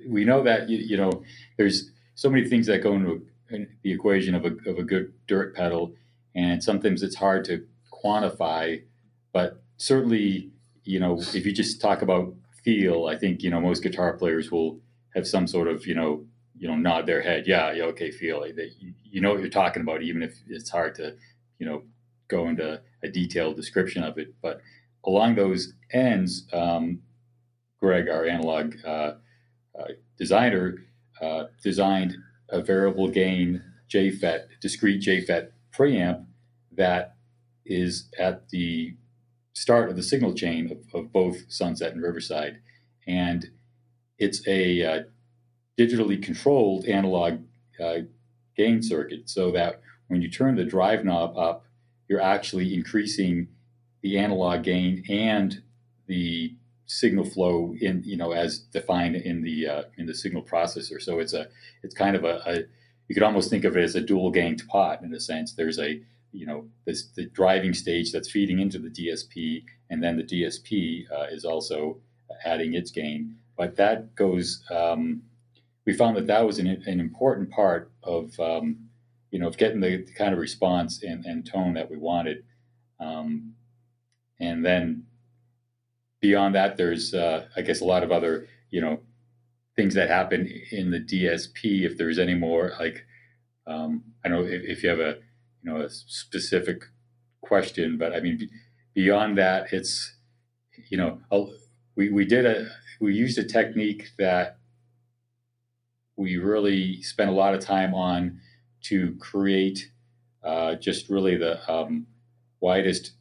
[0.08, 1.22] we know that you, you know
[1.56, 3.26] there's so many things that go into
[3.82, 5.94] the equation of a of a good dirt pedal,
[6.34, 7.66] and sometimes it's hard to
[8.06, 8.82] quantify,
[9.32, 10.50] but certainly
[10.84, 14.50] you know if you just talk about feel, I think you know most guitar players
[14.50, 14.80] will
[15.14, 16.24] have some sort of you know
[16.58, 18.40] you know nod their head, yeah, yeah, okay, feel.
[18.40, 21.16] That you, you know what you're talking about, even if it's hard to
[21.58, 21.82] you know
[22.28, 24.34] go into a detailed description of it.
[24.42, 24.60] But
[25.04, 27.00] along those ends, um,
[27.80, 29.14] Greg, our analog uh,
[29.78, 30.86] uh, designer,
[31.20, 32.16] uh, designed
[32.48, 36.24] a variable gain JFET, discrete JFET preamp
[36.76, 37.15] that
[37.66, 38.94] is at the
[39.54, 42.58] start of the signal chain of, of both Sunset and Riverside.
[43.06, 43.50] And
[44.18, 45.02] it's a uh,
[45.78, 47.40] digitally controlled analog
[47.82, 47.98] uh,
[48.56, 51.64] gain circuit so that when you turn the drive knob up,
[52.08, 53.48] you're actually increasing
[54.02, 55.62] the analog gain and
[56.06, 56.54] the
[56.86, 61.02] signal flow in you know as defined in the uh, in the signal processor.
[61.02, 61.48] So it's a
[61.82, 62.54] it's kind of a, a
[63.08, 65.52] you could almost think of it as a dual gained pot in a sense.
[65.52, 66.00] There's a
[66.36, 71.04] you know this the driving stage that's feeding into the DSP, and then the DSP
[71.10, 71.98] uh, is also
[72.44, 73.36] adding its gain.
[73.56, 74.62] But that goes.
[74.70, 75.22] Um,
[75.86, 78.76] we found that that was an, an important part of um,
[79.30, 82.44] you know of getting the, the kind of response and, and tone that we wanted.
[83.00, 83.54] Um,
[84.38, 85.04] and then
[86.20, 89.00] beyond that, there's uh, I guess a lot of other you know
[89.76, 91.82] things that happen in the DSP.
[91.82, 93.06] If there's any more like
[93.66, 95.18] um, I don't know if, if you have a
[95.62, 96.82] you know a specific
[97.40, 98.48] question, but I mean
[98.94, 100.14] beyond that, it's
[100.88, 101.20] you know
[101.94, 102.68] we we did a
[103.00, 104.58] we used a technique that
[106.16, 108.40] we really spent a lot of time on
[108.84, 109.90] to create
[110.42, 112.06] uh, just really the um,
[112.60, 113.12] widest,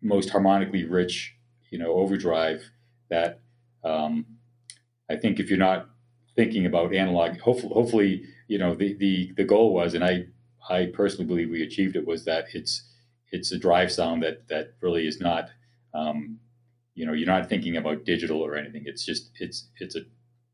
[0.00, 1.34] most harmonically rich,
[1.70, 2.70] you know, overdrive
[3.10, 3.40] that
[3.82, 4.24] um,
[5.10, 5.90] I think if you're not
[6.36, 10.26] thinking about analog, hopefully, hopefully, you know, the, the, the goal was, and I,
[10.68, 12.82] I personally believe we achieved it was that it's,
[13.30, 15.48] it's a drive sound that, that really is not,
[15.94, 16.38] um,
[16.94, 18.84] you know, you're not thinking about digital or anything.
[18.86, 20.00] It's just, it's, it's a,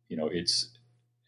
[0.09, 0.71] you know, it's,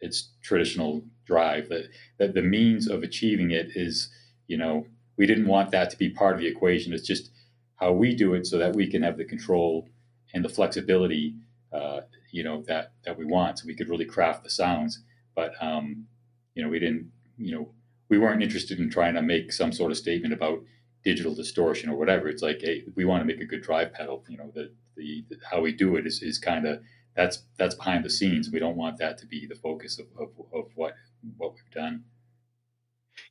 [0.00, 4.10] it's traditional drive that, that the means of achieving it is,
[4.46, 6.92] you know, we didn't want that to be part of the equation.
[6.92, 7.30] It's just
[7.76, 9.88] how we do it so that we can have the control
[10.34, 11.36] and the flexibility,
[11.72, 12.00] uh,
[12.32, 13.58] you know, that, that we want.
[13.58, 15.02] So we could really craft the sounds,
[15.36, 16.06] but, um,
[16.54, 17.70] you know, we didn't, you know,
[18.12, 20.58] we weren't interested in trying to make some sort of statement about
[21.02, 22.28] digital distortion or whatever.
[22.28, 24.22] It's like, hey, we want to make a good drive pedal.
[24.28, 24.64] You know, the,
[24.96, 26.74] the, the how we do it is, is kind of,
[27.16, 28.50] that's, that's behind the scenes.
[28.52, 30.92] We don't want that to be the focus of, of, of what,
[31.38, 32.04] what we've done.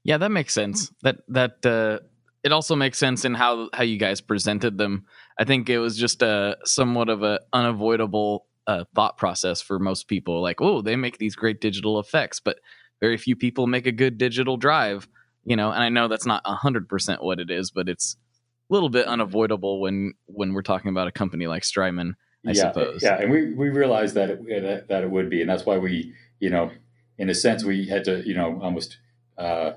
[0.04, 0.92] Yeah, that makes sense.
[1.04, 2.00] That that uh,
[2.44, 5.06] it also makes sense in how how you guys presented them.
[5.40, 10.08] I think it was just a somewhat of a unavoidable uh, thought process for most
[10.08, 10.42] people.
[10.42, 12.58] Like, oh, they make these great digital effects, but
[13.02, 15.08] very few people make a good digital drive.
[15.44, 18.16] You know, and I know that's not hundred percent what it is, but it's
[18.70, 22.16] a little bit unavoidable when when we're talking about a company like Strymon.
[22.46, 23.04] I yeah, suppose.
[23.04, 26.14] Yeah, and we we realized that it that it would be, and that's why we,
[26.40, 26.72] you know,
[27.18, 28.98] in a sense, we had to, you know, almost,
[29.38, 29.74] uh,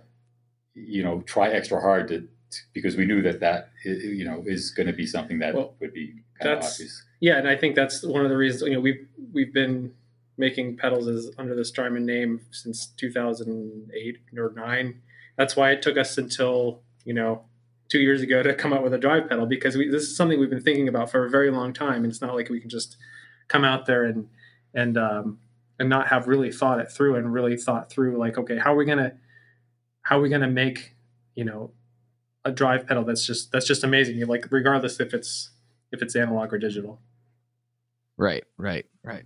[0.74, 2.28] you know, try extra hard to
[2.72, 5.92] because we knew that that you know is going to be something that well, would
[5.92, 7.04] be kind of obvious.
[7.20, 8.62] Yeah, and I think that's one of the reasons.
[8.62, 9.92] You know, we've we've been
[10.36, 15.00] making pedals is under the Strymon name since 2008 or nine.
[15.36, 17.44] That's why it took us until you know
[17.88, 20.40] two years ago to come out with a drive pedal because we, this is something
[20.40, 22.70] we've been thinking about for a very long time, and it's not like we can
[22.70, 22.96] just
[23.48, 24.28] come out there and
[24.74, 25.38] and um,
[25.78, 28.76] and not have really thought it through and really thought through like, okay, how are
[28.76, 29.12] we gonna
[30.02, 30.94] how are we gonna make
[31.34, 31.70] you know
[32.44, 34.16] a drive pedal that's just that's just amazing.
[34.16, 35.50] You like regardless if it's
[35.92, 37.00] if it's analog or digital.
[38.16, 39.24] Right, right, right.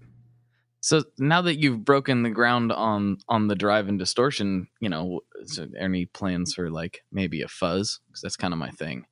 [0.89, 5.21] So now that you've broken the ground on on the drive and distortion, you know,
[5.43, 8.01] is there any plans for like maybe a fuzz?
[8.07, 9.05] Because that's kind of my thing.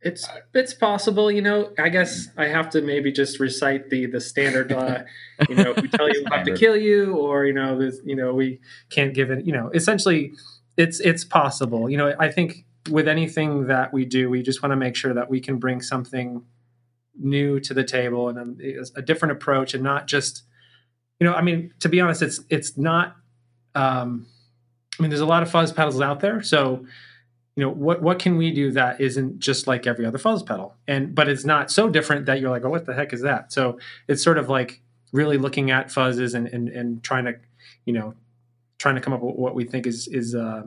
[0.00, 1.72] It's it's possible, you know.
[1.76, 4.70] I guess I have to maybe just recite the the standard.
[4.70, 5.02] Uh,
[5.48, 8.00] you know, if we tell you we have to kill you, or you know, this,
[8.04, 9.44] you know, we can't give it.
[9.44, 10.34] You know, essentially,
[10.76, 11.90] it's it's possible.
[11.90, 15.14] You know, I think with anything that we do, we just want to make sure
[15.14, 16.44] that we can bring something
[17.18, 20.42] new to the table and a, a, different approach and not just
[21.18, 23.16] you know i mean to be honest it's it's not
[23.74, 24.26] um
[24.98, 26.42] i mean there's a lot of fuzz pedals out there.
[26.42, 26.86] So
[27.54, 30.74] you know what what can we do that isn't just like every other fuzz pedal?
[30.86, 33.52] And but it's not so different that you're like oh what the heck is that?
[33.52, 37.34] So it's sort of like really looking at fuzzes and and, and trying to
[37.84, 38.14] you know
[38.78, 40.62] trying to come up with what we think is is uh,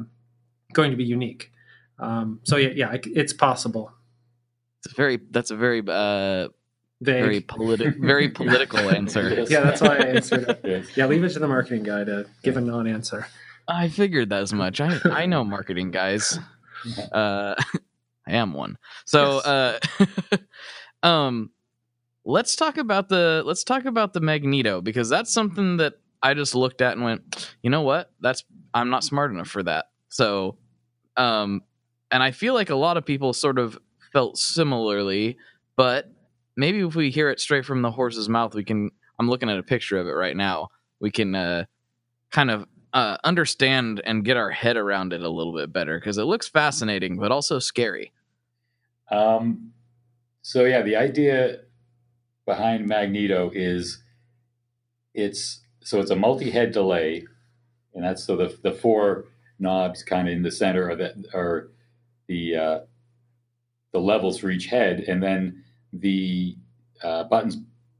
[0.73, 1.51] going to be unique.
[1.99, 3.91] Um, so yeah yeah it's possible
[4.85, 6.49] it's very that's a very uh
[7.01, 7.23] Vague.
[7.23, 9.33] very political very political answer.
[9.33, 9.49] Yes.
[9.49, 10.61] Yeah, that's why I answered it.
[10.63, 10.85] Yes.
[10.97, 13.25] Yeah, leave it to the marketing guy to give a non-answer.
[13.67, 14.81] I figured that as much.
[14.81, 16.39] I I know marketing guys.
[17.11, 17.55] Uh
[18.25, 18.77] I am one.
[19.05, 19.79] So uh
[21.03, 21.51] um
[22.23, 26.55] let's talk about the let's talk about the magneto because that's something that I just
[26.55, 28.11] looked at and went, "You know what?
[28.21, 30.57] That's I'm not smart enough for that." So
[31.17, 31.63] um
[32.11, 33.77] and I feel like a lot of people sort of
[34.11, 35.37] felt similarly,
[35.75, 36.11] but
[36.55, 38.91] maybe if we hear it straight from the horse's mouth, we can.
[39.19, 40.69] I'm looking at a picture of it right now.
[40.99, 41.65] We can uh,
[42.31, 46.17] kind of uh, understand and get our head around it a little bit better because
[46.17, 48.11] it looks fascinating, but also scary.
[49.11, 49.73] Um,
[50.41, 51.59] so yeah, the idea
[52.45, 54.01] behind Magneto is
[55.13, 57.25] it's so it's a multi-head delay,
[57.93, 59.25] and that's so the the four
[59.59, 61.69] knobs kind of in the center of that are
[62.27, 62.79] the uh,
[63.91, 66.56] the levels for each head, and then the
[67.04, 67.58] uh, buttons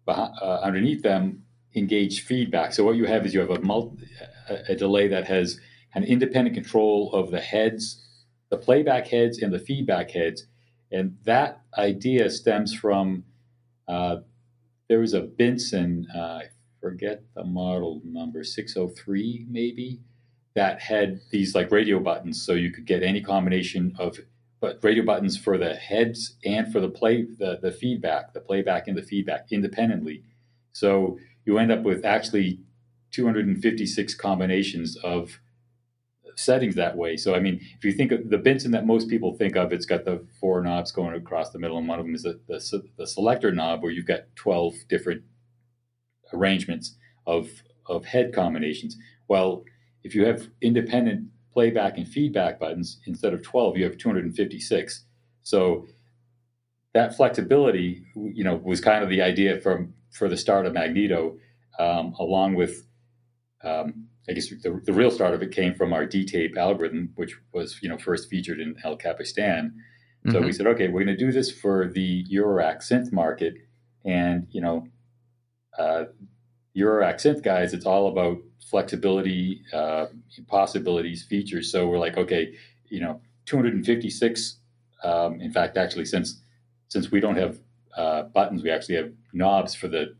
[0.08, 1.44] uh, underneath them
[1.76, 2.74] engage feedback.
[2.74, 4.08] So what you have is you have a, multi,
[4.50, 5.60] a, a delay that has
[5.94, 8.08] an independent control of the heads,
[8.50, 10.46] the playback heads, and the feedback heads,
[10.92, 13.24] and that idea stems from
[13.88, 14.18] uh,
[14.88, 16.44] there was a Binson, uh, I
[16.82, 20.00] forget the model number, 603 maybe,
[20.56, 24.20] that had these like radio buttons, so you could get any combination of
[24.60, 28.88] but radio buttons for the heads and for the play the, the feedback the playback
[28.88, 30.24] and the feedback independently.
[30.74, 32.60] So you end up with actually
[33.12, 35.40] 256 combinations of
[36.36, 37.18] settings that way.
[37.18, 39.86] So i mean if you think of the Binson that most people think of it's
[39.86, 42.84] got the four knobs going across the middle and one of them is the, the,
[42.98, 45.24] the selector knob where you've got 12 different
[46.34, 46.96] arrangements
[47.26, 47.50] of
[47.86, 48.98] of head combinations.
[49.28, 49.64] Well
[50.04, 51.28] if you have independent
[51.60, 55.04] playback and feedback buttons instead of 12 you have 256
[55.44, 55.86] so
[56.94, 61.36] that flexibility you know was kind of the idea from for the start of magneto
[61.78, 62.88] um, along with
[63.66, 67.38] um, i guess the, the, real start of it came from our d-tape algorithm which
[67.54, 69.74] was you know first featured in el capistan
[70.28, 70.46] so mm-hmm.
[70.46, 73.56] we said okay we're going to do this for the eurorack synth market
[74.06, 74.88] and you know
[75.78, 76.06] uh,
[76.76, 78.38] Eurorack synth guys, it's all about
[78.70, 80.08] flexibility, uh,
[80.48, 81.72] possibilities, features.
[81.72, 82.54] So we're like, okay,
[82.88, 84.58] you know, 256.
[85.04, 86.42] Um, in fact, actually, since
[86.88, 87.60] since we don't have
[87.96, 90.16] uh, buttons, we actually have knobs for the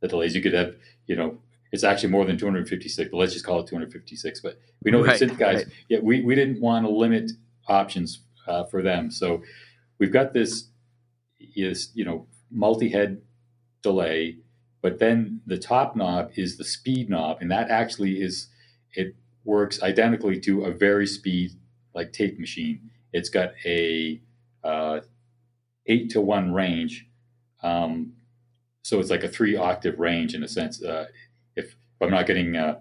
[0.00, 0.34] the delays.
[0.34, 0.74] You could have,
[1.06, 1.38] you know,
[1.72, 4.40] it's actually more than 256, but let's just call it 256.
[4.40, 5.66] But we know right, the synth guys, right.
[5.88, 7.32] yeah, we, we didn't want to limit
[7.68, 9.10] options uh, for them.
[9.10, 9.42] So
[9.98, 10.68] we've got this
[11.54, 13.20] is you know multi-head
[13.82, 14.38] delay
[14.80, 18.48] but then the top knob is the speed knob, and that actually is
[18.94, 19.14] it
[19.44, 21.52] works identically to a very speed
[21.94, 22.90] like tape machine.
[23.12, 24.20] It's got a
[24.62, 25.00] uh,
[25.86, 27.06] eight to one range,
[27.62, 28.12] um,
[28.82, 30.82] so it's like a three octave range in a sense.
[30.82, 31.06] Uh,
[31.56, 32.80] if, I'm not getting uh,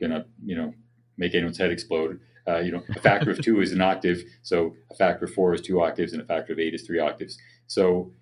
[0.00, 0.72] gonna you know
[1.18, 4.74] make anyone's head explode, uh, you know a factor of two is an octave, so
[4.90, 7.36] a factor of four is two octaves, and a factor of eight is three octaves.
[7.66, 8.12] So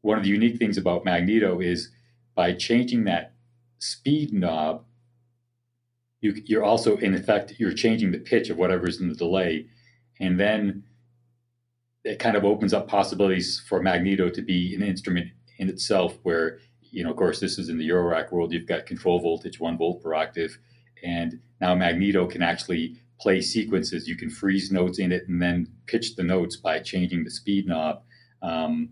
[0.00, 1.90] one of the unique things about Magneto is
[2.36, 3.32] by changing that
[3.80, 4.84] speed knob,
[6.20, 9.66] you, you're also in effect you're changing the pitch of whatever's in the delay,
[10.20, 10.84] and then
[12.04, 15.26] it kind of opens up possibilities for Magneto to be an instrument
[15.58, 16.16] in itself.
[16.22, 18.52] Where you know, of course, this is in the Eurorack world.
[18.52, 20.56] You've got control voltage, one volt per octave,
[21.02, 24.08] and now Magneto can actually play sequences.
[24.08, 27.66] You can freeze notes in it and then pitch the notes by changing the speed
[27.66, 28.02] knob.
[28.42, 28.90] Um,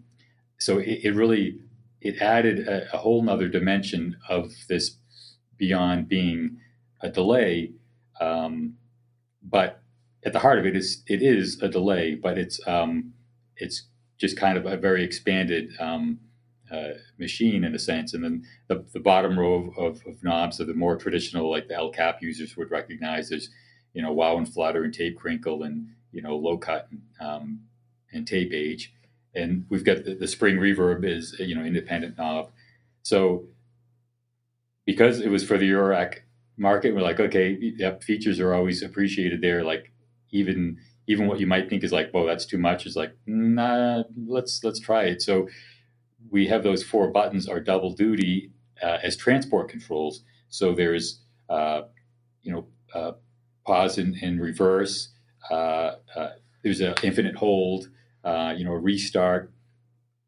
[0.58, 1.60] so it, it, really
[2.04, 4.98] it added a, a whole nother dimension of this
[5.56, 6.58] beyond being
[7.00, 7.72] a delay.
[8.20, 8.74] Um,
[9.42, 9.82] but
[10.24, 13.14] at the heart of it is it is a delay, but it's um,
[13.56, 13.88] it's
[14.18, 16.20] just kind of a very expanded um,
[16.70, 18.14] uh, machine in a sense.
[18.14, 21.68] And then the, the bottom row of, of, of, knobs are the more traditional, like
[21.68, 23.28] the El Cap users would recognize.
[23.28, 23.48] There's
[23.94, 27.60] you know wow and flutter and tape crinkle and you know low cut and, um,
[28.12, 28.93] and tape age.
[29.34, 32.50] And we've got the, the spring reverb is you know independent knob.
[33.02, 33.44] So
[34.86, 36.20] because it was for the Eurorack
[36.56, 39.64] market, we're like, okay, yep, features are always appreciated there.
[39.64, 39.92] Like
[40.30, 44.04] even even what you might think is like, whoa, that's too much, is like, nah,
[44.26, 45.22] let's let's try it.
[45.22, 45.48] So
[46.30, 50.22] we have those four buttons are double duty uh, as transport controls.
[50.48, 51.82] So there's uh,
[52.42, 53.12] you know uh,
[53.66, 55.10] pause and, and reverse.
[55.50, 56.30] Uh, uh,
[56.62, 57.88] there's an infinite hold.
[58.24, 59.52] Uh, you know, restart.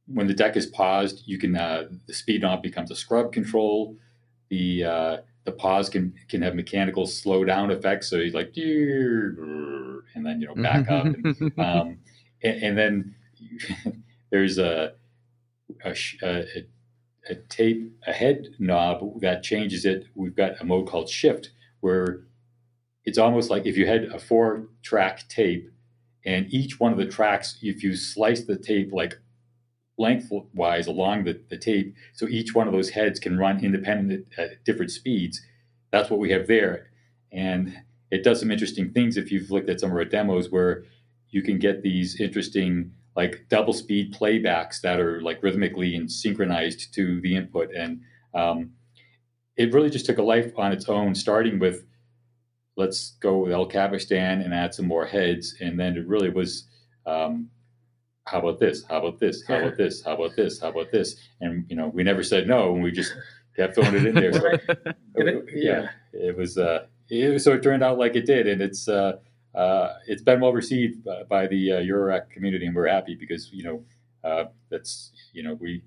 [0.07, 3.97] When the deck is paused, you can the speed knob becomes a scrub control.
[4.51, 8.11] The the pause can can have mechanical slow down effects.
[8.11, 11.26] So he's like, and then you know back up, and,
[11.59, 11.99] um,
[12.42, 13.14] and, and then
[14.30, 14.92] there's a
[15.84, 16.66] a, a,
[17.30, 20.07] a, tape a head knob that changes it.
[20.14, 22.24] We've got a mode called shift where
[23.05, 25.70] it's almost like if you had a four track tape
[26.27, 29.14] and each one of the tracks, if you slice the tape like
[29.97, 34.64] lengthwise along the, the tape, so each one of those heads can run independent at
[34.64, 35.41] different speeds.
[35.93, 36.91] That's what we have there.
[37.33, 37.74] And
[38.11, 40.85] it does some interesting things if you've looked at some of our demos where
[41.31, 46.93] you can get these interesting like double speed playbacks that are like rhythmically and synchronized
[46.95, 47.70] to the input.
[47.74, 48.01] And
[48.35, 48.72] um,
[49.57, 51.85] it really just took a life on its own, starting with
[52.77, 55.55] let's go with El Capistan and add some more heads.
[55.61, 56.68] And then it really was,
[57.07, 57.51] um,
[58.24, 58.85] how about this?
[58.85, 59.43] How about this?
[59.47, 60.05] How about this?
[60.05, 60.61] How about this?
[60.61, 61.16] How about this?
[61.41, 63.14] And, you know, we never said no and we just
[63.57, 64.33] kept throwing it in there.
[64.33, 68.47] So, yeah, it was, uh, it, so it turned out like it did.
[68.47, 69.18] And it's, uh,
[69.57, 73.51] uh, it's been well received by, by the uh, Eurorack community, and we're happy because
[73.53, 73.85] you know
[74.22, 75.83] uh, that's you know we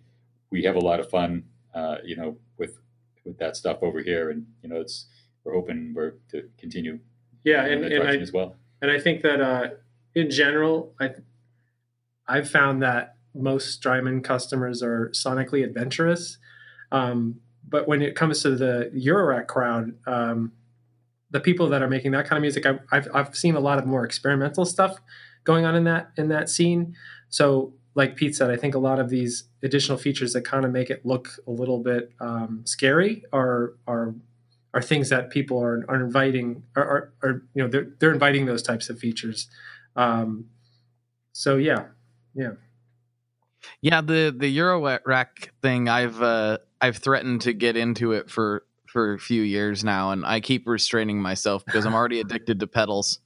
[0.49, 1.43] we have a lot of fun
[1.75, 2.79] uh, you know with
[3.25, 5.05] with that stuff over here, and you know it's
[5.49, 6.99] we're hoping we're to continue.
[7.43, 8.55] Yeah, and, and I as well.
[8.81, 9.67] And I think that uh,
[10.15, 11.11] in general, I
[12.27, 16.37] I've found that most Strymon customers are sonically adventurous.
[16.91, 20.51] Um, but when it comes to the Eurorack crowd, um,
[21.31, 23.77] the people that are making that kind of music, I've, I've, I've seen a lot
[23.77, 24.99] of more experimental stuff
[25.43, 26.95] going on in that in that scene.
[27.29, 30.71] So, like Pete said, I think a lot of these additional features that kind of
[30.71, 34.15] make it look a little bit um, scary are are
[34.73, 38.45] are things that people are, are inviting are, are, are, you know they're, they're inviting
[38.45, 39.47] those types of features.
[39.95, 40.45] Um,
[41.31, 41.87] so yeah
[42.35, 42.51] yeah.
[43.81, 49.13] Yeah the the Eurorack thing i've uh i've threatened to get into it for for
[49.13, 53.19] a few years now, and I keep restraining myself because I'm already addicted to pedals,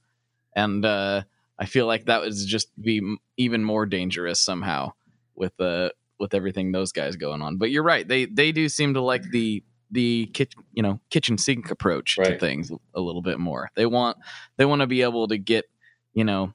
[0.54, 1.22] and uh,
[1.58, 4.92] I feel like that would just be even more dangerous somehow
[5.34, 5.90] with uh,
[6.20, 7.56] with everything those guys going on.
[7.56, 11.38] But you're right; they they do seem to like the the kitchen you know kitchen
[11.38, 12.30] sink approach right.
[12.32, 13.70] to things a little bit more.
[13.74, 14.18] They want
[14.56, 15.64] they want to be able to get
[16.12, 16.52] you know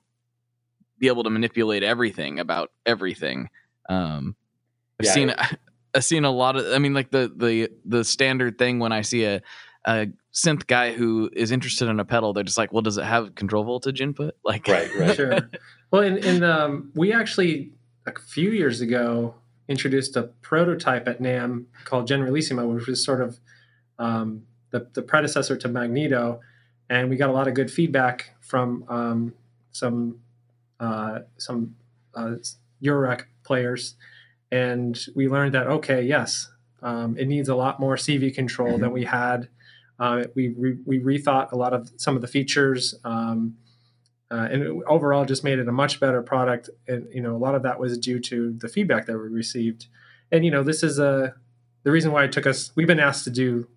[0.99, 3.49] be able to manipulate everything about everything.
[3.88, 4.36] Um,
[4.99, 5.34] I've yeah, seen
[5.95, 6.73] I've seen a lot of.
[6.73, 9.41] I mean, like the the the standard thing when I see a
[9.86, 13.05] a synth guy who is interested in a pedal, they're just like, well, does it
[13.05, 14.36] have control voltage input?
[14.43, 15.15] Like, right, right.
[15.15, 15.38] sure.
[15.91, 17.73] Well, in, in um, we actually
[18.05, 19.34] a few years ago
[19.70, 23.39] introduced a prototype at NAMM called Generalissimo, which was sort of
[23.99, 26.41] um, the, the predecessor to Magneto,
[26.89, 29.34] and we got a lot of good feedback from um,
[29.72, 30.20] some
[30.80, 31.76] uh, some
[32.15, 32.36] uh,
[32.84, 33.95] Eurorack players.
[34.51, 36.49] And we learned that okay, yes,
[36.82, 38.82] um, it needs a lot more CV control mm-hmm.
[38.82, 39.49] than we had.
[39.99, 43.57] Uh, we re- we rethought a lot of some of the features, um,
[44.32, 46.69] uh, and overall just made it a much better product.
[46.88, 49.88] And you know, a lot of that was due to the feedback that we received.
[50.32, 51.36] And you know, this is a
[51.84, 52.71] the reason why it took us.
[52.75, 53.67] We've been asked to do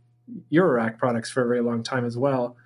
[0.52, 2.56] Eurorack products for a very long time as well,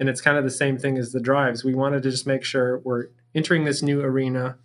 [0.00, 1.64] and it's kind of the same thing as the drives.
[1.64, 4.56] We wanted to just make sure we're entering this new arena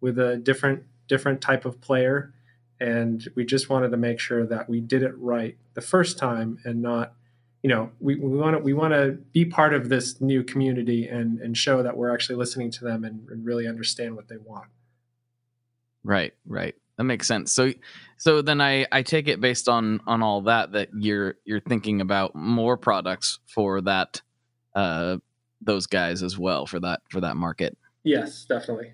[0.00, 2.32] with a different different type of player
[2.80, 6.58] and we just wanted to make sure that we did it right the first time
[6.64, 7.14] and not
[7.62, 11.06] you know we, we want to we want to be part of this new community
[11.06, 14.36] and and show that we're actually listening to them and, and really understand what they
[14.36, 14.68] want
[16.04, 17.72] right right that makes sense so
[18.16, 22.00] so then i i take it based on on all that that you're you're thinking
[22.00, 24.22] about more products for that
[24.74, 25.16] uh
[25.60, 28.92] those guys as well for that for that market yes definitely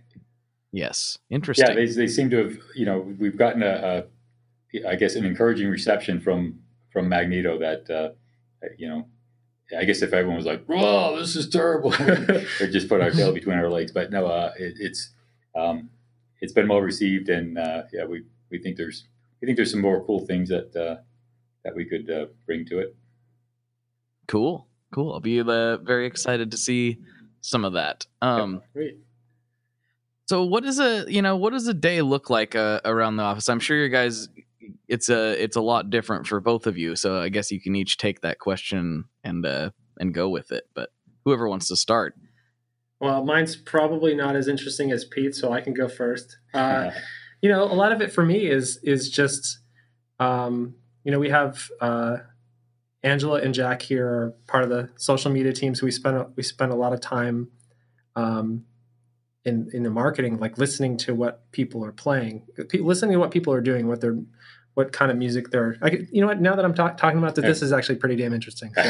[0.75, 1.69] Yes, interesting.
[1.69, 2.59] Yeah, they, they seem to have.
[2.75, 4.05] You know, we've gotten a,
[4.75, 6.59] a I guess, an encouraging reception from
[6.91, 7.61] from Magneto.
[7.61, 8.09] That uh,
[8.79, 9.07] you know,
[9.77, 13.33] I guess if everyone was like, "Whoa, this is terrible," or just put our tail
[13.33, 13.93] between our legs.
[13.93, 15.11] But no, uh, it, it's
[15.55, 15.91] um,
[16.41, 19.05] it's been well received, and uh, yeah, we we think there's
[19.41, 21.03] we think there's some more cool things that uh,
[21.65, 22.95] that we could uh, bring to it.
[24.29, 25.13] Cool, cool.
[25.13, 26.99] I'll be uh, very excited to see
[27.41, 28.07] some of that.
[28.23, 28.99] Um, yeah, great.
[30.27, 33.23] So what is a you know what does a day look like uh, around the
[33.23, 33.49] office?
[33.49, 34.29] I'm sure you guys
[34.89, 36.97] it's a it's a lot different for both of you.
[36.97, 40.65] So I guess you can each take that question and uh, and go with it.
[40.75, 40.91] But
[41.25, 42.15] whoever wants to start.
[43.01, 46.37] Well, mine's probably not as interesting as Pete, so I can go first.
[46.55, 46.93] Uh,
[47.43, 49.59] you know, a lot of it for me is is just
[50.19, 52.19] um, you know we have uh,
[53.03, 56.29] Angela and Jack here are part of the social media team, so we spend a,
[56.37, 57.49] we spend a lot of time.
[58.17, 58.65] Um,
[59.45, 63.53] in in the marketing, like listening to what people are playing, listening to what people
[63.53, 64.19] are doing, what they're
[64.75, 65.77] what kind of music they're.
[65.81, 66.41] I, you know what?
[66.41, 68.73] Now that I'm ta- talking about that, this is actually pretty damn interesting.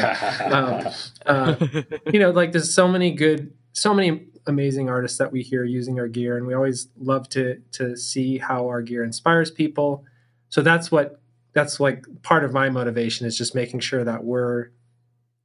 [0.45, 0.91] So,
[1.25, 1.81] um, uh,
[2.11, 5.99] you know, like there's so many good, so many amazing artists that we hear using
[5.99, 10.05] our gear, and we always love to to see how our gear inspires people.
[10.49, 11.19] So that's what
[11.53, 14.69] that's like part of my motivation is just making sure that we're,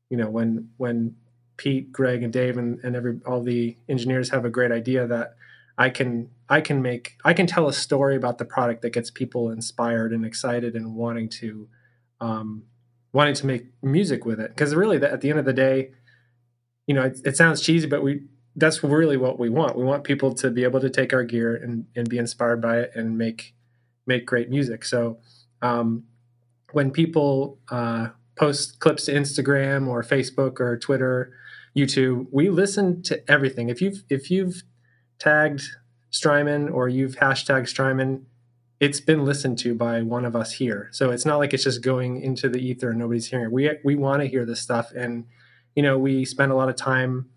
[0.09, 1.17] you know, when when
[1.57, 5.37] Pete, Greg, and Dave, and, and every all the engineers have a great idea that
[5.81, 9.11] I can I can make I can tell a story about the product that gets
[9.11, 11.69] people inspired and excited and wanting to
[12.21, 12.65] um,
[13.15, 14.51] wanting to make music with it.
[14.51, 15.93] Because really, at the end of the day,
[16.87, 18.25] you know, it, it sounds cheesy, but we
[18.57, 19.75] that's really what we want.
[19.75, 22.81] We want people to be able to take our gear and, and be inspired by
[22.81, 23.55] it and make
[24.07, 24.85] make great music.
[24.85, 25.21] So
[25.63, 26.05] um,
[26.73, 31.33] when people uh, post clips to Instagram or Facebook or Twitter
[31.77, 32.27] YouTube.
[32.33, 33.69] We listen to everything.
[33.69, 34.63] If you've if you've
[35.21, 35.63] tagged
[36.11, 38.27] Strymon or you've hashtagged Strymon,
[38.81, 40.89] it's been listened to by one of us here.
[40.93, 43.53] So it's not like it's just going into the ether and nobody's hearing it.
[43.53, 45.27] We we want to hear this stuff, and
[45.77, 47.29] you know we spend a lot of time,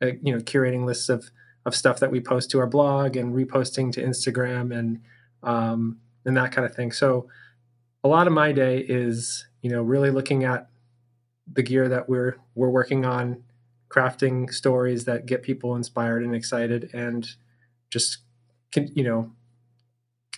[0.00, 1.30] uh, you know, curating lists of
[1.66, 5.00] of stuff that we post to our blog and reposting to Instagram and
[5.42, 6.92] um, and that kind of thing.
[6.92, 7.28] So
[8.04, 10.68] a lot of my day is you know really looking at
[11.52, 13.42] the gear that we're we're working on
[13.88, 17.26] crafting stories that get people inspired and excited and
[17.90, 18.18] just
[18.70, 19.32] can, you know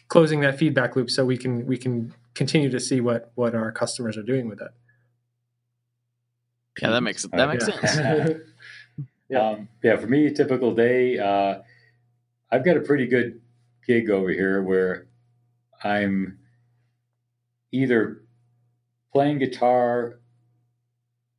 [0.09, 3.73] closing that feedback loop so we can we can continue to see what what our
[3.73, 4.71] customers are doing with it
[6.81, 7.81] yeah that makes that makes yeah.
[7.81, 8.35] sense yeah.
[9.33, 11.61] Um, yeah for me a typical day uh,
[12.51, 13.41] i've got a pretty good
[13.87, 15.07] gig over here where
[15.85, 16.39] i'm
[17.71, 18.23] either
[19.13, 20.19] playing guitar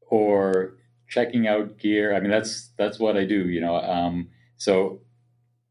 [0.09, 0.78] or
[1.12, 2.16] checking out gear.
[2.16, 3.47] I mean, that's that's what I do.
[3.47, 5.01] You know, um, so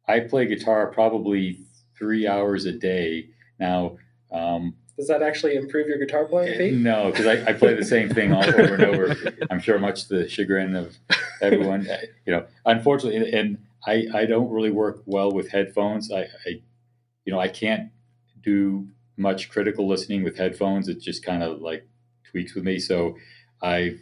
[0.07, 1.59] I play guitar probably
[1.99, 3.97] three hours a day now.
[4.31, 6.59] Um, Does that actually improve your guitar playing?
[6.59, 6.75] Pete?
[6.75, 9.17] No, because I, I, play the same thing all over and over.
[9.51, 10.97] I'm sure much to the chagrin of
[11.43, 11.89] everyone.
[12.27, 16.13] You know, unfortunately, and I, I don't really work well with headphones.
[16.13, 16.61] I, I
[17.25, 17.91] you know I can't
[18.43, 20.89] do much critical listening with headphones.
[20.89, 21.89] It just kind of like
[22.31, 22.79] tweaks with me.
[22.79, 23.17] So
[23.63, 24.01] I've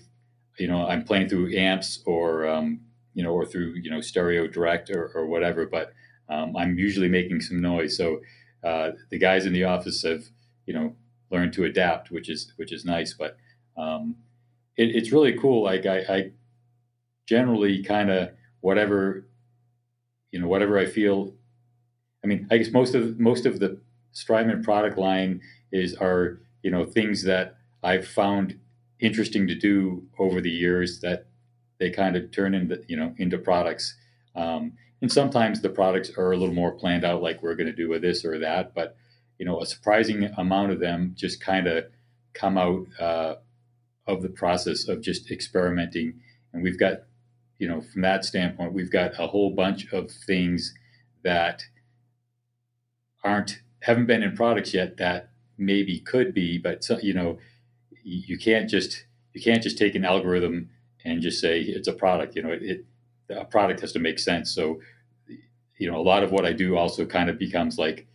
[0.59, 2.81] you know I'm playing through amps or um,
[3.15, 5.93] you know or through you know stereo direct or, or whatever, but
[6.29, 7.97] um, I'm usually making some noise.
[7.97, 8.21] So
[8.65, 10.25] uh, the guys in the office have
[10.67, 10.95] you know
[11.31, 13.15] learned to adapt, which is which is nice.
[13.15, 13.37] But
[13.77, 14.17] um,
[14.77, 15.65] it, it's really cool.
[15.65, 16.31] Like I, I
[17.27, 18.31] generally kind of
[18.61, 19.27] whatever
[20.33, 21.35] you know whatever I feel.
[22.23, 23.81] I mean, I guess most of most of the
[24.13, 25.41] Strymon product line
[25.73, 28.59] is are you know things that I've found
[29.01, 31.27] interesting to do over the years that
[31.79, 33.97] they kind of turn into you know into products.
[34.35, 37.73] Um, and sometimes the products are a little more planned out, like we're going to
[37.73, 38.75] do with this or that.
[38.75, 38.97] But
[39.39, 41.85] you know, a surprising amount of them just kind of
[42.35, 43.35] come out uh,
[44.07, 46.21] of the process of just experimenting.
[46.53, 47.03] And we've got,
[47.59, 50.75] you know, from that standpoint, we've got a whole bunch of things
[51.23, 51.65] that
[53.23, 57.39] aren't haven't been in products yet that maybe could be, but so, you know,
[58.09, 59.05] you can't just
[59.35, 60.71] you can't just take an algorithm
[61.05, 62.35] and just say it's a product.
[62.37, 62.85] You know, it, it
[63.31, 64.55] a product has to make sense.
[64.55, 64.81] So,
[65.79, 68.07] you know, a lot of what I do also kind of becomes like,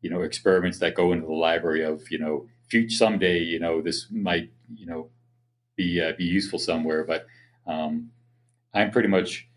[0.00, 3.82] you know, experiments that go into the library of, you know, future someday, you know,
[3.82, 5.10] this might, you know,
[5.76, 7.04] be uh, be useful somewhere.
[7.04, 7.26] But
[7.66, 8.10] um,
[8.72, 9.48] I'm pretty much,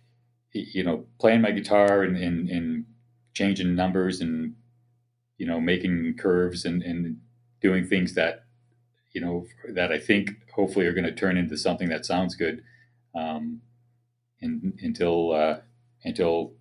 [0.52, 2.86] you know, playing my guitar and, and, and
[3.34, 4.56] changing numbers and,
[5.38, 7.18] you know, making curves and, and
[7.62, 8.43] doing things that,
[9.14, 12.64] you know, that I think hopefully are going to turn into something that sounds good.
[13.16, 13.62] Um,
[14.42, 15.58] in, until uh,
[16.04, 16.54] until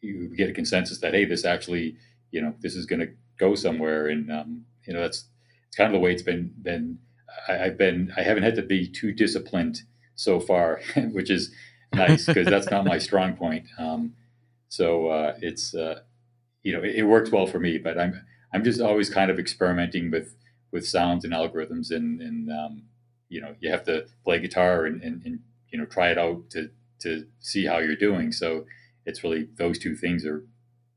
[0.00, 1.96] you get a consensus that hey, this actually,
[2.30, 3.08] you know, this is going to
[3.38, 5.24] go somewhere, and um, you know, that's
[5.68, 6.98] it's kind of the way it's been been.
[7.48, 9.82] I, have been I haven't had to be too disciplined
[10.14, 10.80] so far,
[11.12, 11.52] which is
[11.94, 13.66] nice because that's not my strong point.
[13.78, 14.14] Um,
[14.68, 16.00] so uh, it's uh,
[16.62, 18.22] you know it, it, works well for me, but I'm
[18.52, 20.34] I'm just always kind of experimenting with
[20.76, 22.82] with sounds and algorithms, and and um,
[23.30, 25.40] you know you have to play guitar and, and, and
[25.72, 26.68] you know try it out to
[27.00, 28.30] to see how you're doing.
[28.30, 28.66] So
[29.06, 30.44] it's really those two things are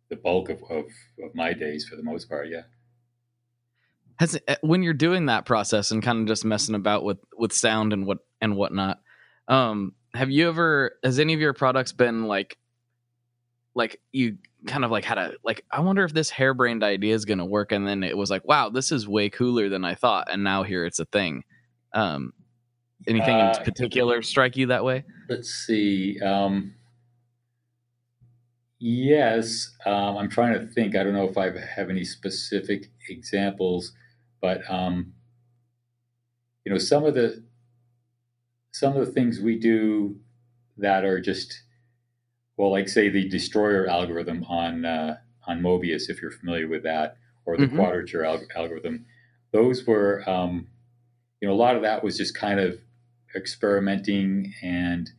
[0.10, 0.86] the bulk of, of,
[1.24, 2.50] of my days for the most part.
[2.50, 2.64] Yeah.
[4.18, 7.54] Has uh, when you're doing that process and kind of just messing about with with
[7.54, 9.00] sound and what and whatnot,
[9.48, 12.58] um, have you ever has any of your products been like
[13.80, 17.26] like you kind of like had a like I wonder if this harebrained idea is
[17.26, 20.28] gonna work, and then it was like, wow, this is way cooler than I thought,
[20.32, 21.44] and now here it's a thing.
[21.94, 22.34] Um,
[23.08, 25.06] Anything uh, in particular strike you that way?
[25.30, 26.20] Let's see.
[26.20, 26.74] Um,
[28.80, 30.96] yes, um, I'm trying to think.
[30.96, 33.94] I don't know if I have any specific examples,
[34.42, 35.14] but um,
[36.66, 37.44] you know, some of the
[38.72, 40.20] some of the things we do
[40.78, 41.64] that are just
[42.60, 45.16] well, like say the destroyer algorithm on uh,
[45.48, 47.78] on Mobius, if you're familiar with that, or the mm-hmm.
[47.78, 49.06] quadrature al- algorithm.
[49.54, 50.68] Those were, um,
[51.40, 52.78] you know, a lot of that was just kind of
[53.36, 55.10] experimenting and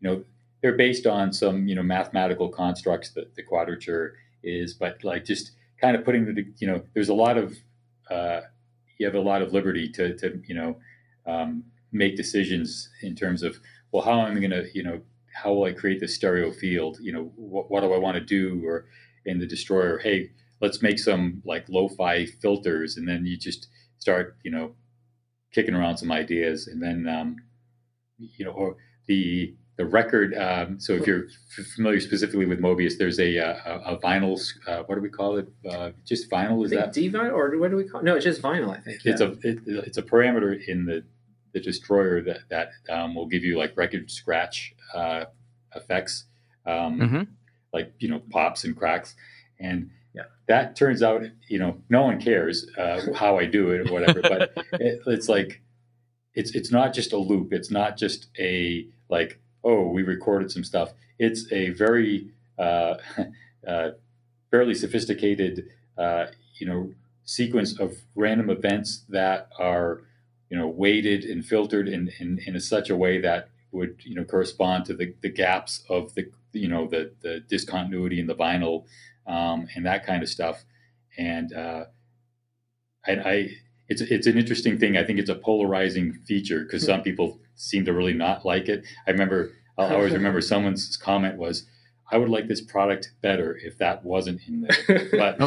[0.00, 0.24] you know
[0.60, 5.52] they're based on some you know mathematical constructs that the quadrature is but like just
[5.78, 7.58] kind of putting the you know there's a lot of
[8.10, 8.40] uh,
[8.96, 10.76] you have a lot of liberty to to you know
[11.26, 13.58] um, make decisions in terms of
[13.92, 14.98] well how am i going to you know
[15.42, 18.24] how will i create this stereo field you know what, what do i want to
[18.24, 18.86] do or
[19.24, 20.30] in the destroyer hey
[20.60, 23.68] let's make some like lo-fi filters and then you just
[23.98, 24.74] start you know
[25.52, 27.36] kicking around some ideas and then um,
[28.18, 28.76] you know, or
[29.06, 30.36] the the record.
[30.36, 31.26] Um, so if you're
[31.76, 34.40] familiar specifically with Mobius, there's a a, a vinyl.
[34.66, 35.48] Uh, what do we call it?
[35.68, 38.00] Uh, just vinyl is that D vinyl or what do we call?
[38.00, 38.04] It?
[38.04, 38.76] No, it's just vinyl.
[38.76, 39.28] I think it's yeah.
[39.28, 41.04] a it, it's a parameter in the
[41.52, 45.24] the destroyer that that um, will give you like record scratch uh,
[45.74, 46.24] effects,
[46.66, 47.22] um, mm-hmm.
[47.72, 49.14] like you know pops and cracks,
[49.60, 50.22] and yeah.
[50.48, 54.20] that turns out you know no one cares uh, how I do it or whatever,
[54.22, 55.62] but it, it's like
[56.34, 57.52] it's it's not just a loop.
[57.52, 60.92] It's not just a like oh we recorded some stuff.
[61.18, 62.94] It's a very uh,
[63.66, 63.90] uh,
[64.50, 66.26] fairly sophisticated uh,
[66.58, 66.92] you know
[67.24, 70.02] sequence of random events that are
[70.50, 74.24] you know weighted and filtered in, in, in such a way that would you know
[74.24, 78.84] correspond to the, the gaps of the you know the the discontinuity in the vinyl
[79.26, 80.64] um, and that kind of stuff
[81.18, 81.84] and uh,
[83.06, 83.50] I, I
[83.88, 84.96] it's it's an interesting thing.
[84.96, 88.84] I think it's a polarizing feature because some people seem to really not like it.
[89.06, 91.66] I remember I always remember someone's comment was,
[92.10, 95.40] "I would like this product better if that wasn't in there." But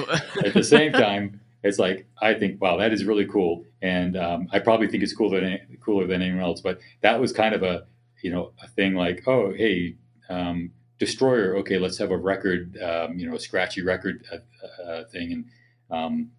[0.43, 4.47] at the same time, it's like I think, wow, that is really cool, and um,
[4.51, 6.61] I probably think it's cooler than cooler than anyone else.
[6.61, 7.85] But that was kind of a
[8.21, 9.95] you know a thing like, oh, hey.
[10.29, 15.03] Um, Destroyer, okay, let's have a record, um, you know, a scratchy record uh, uh,
[15.05, 15.45] thing, and
[15.89, 16.29] um,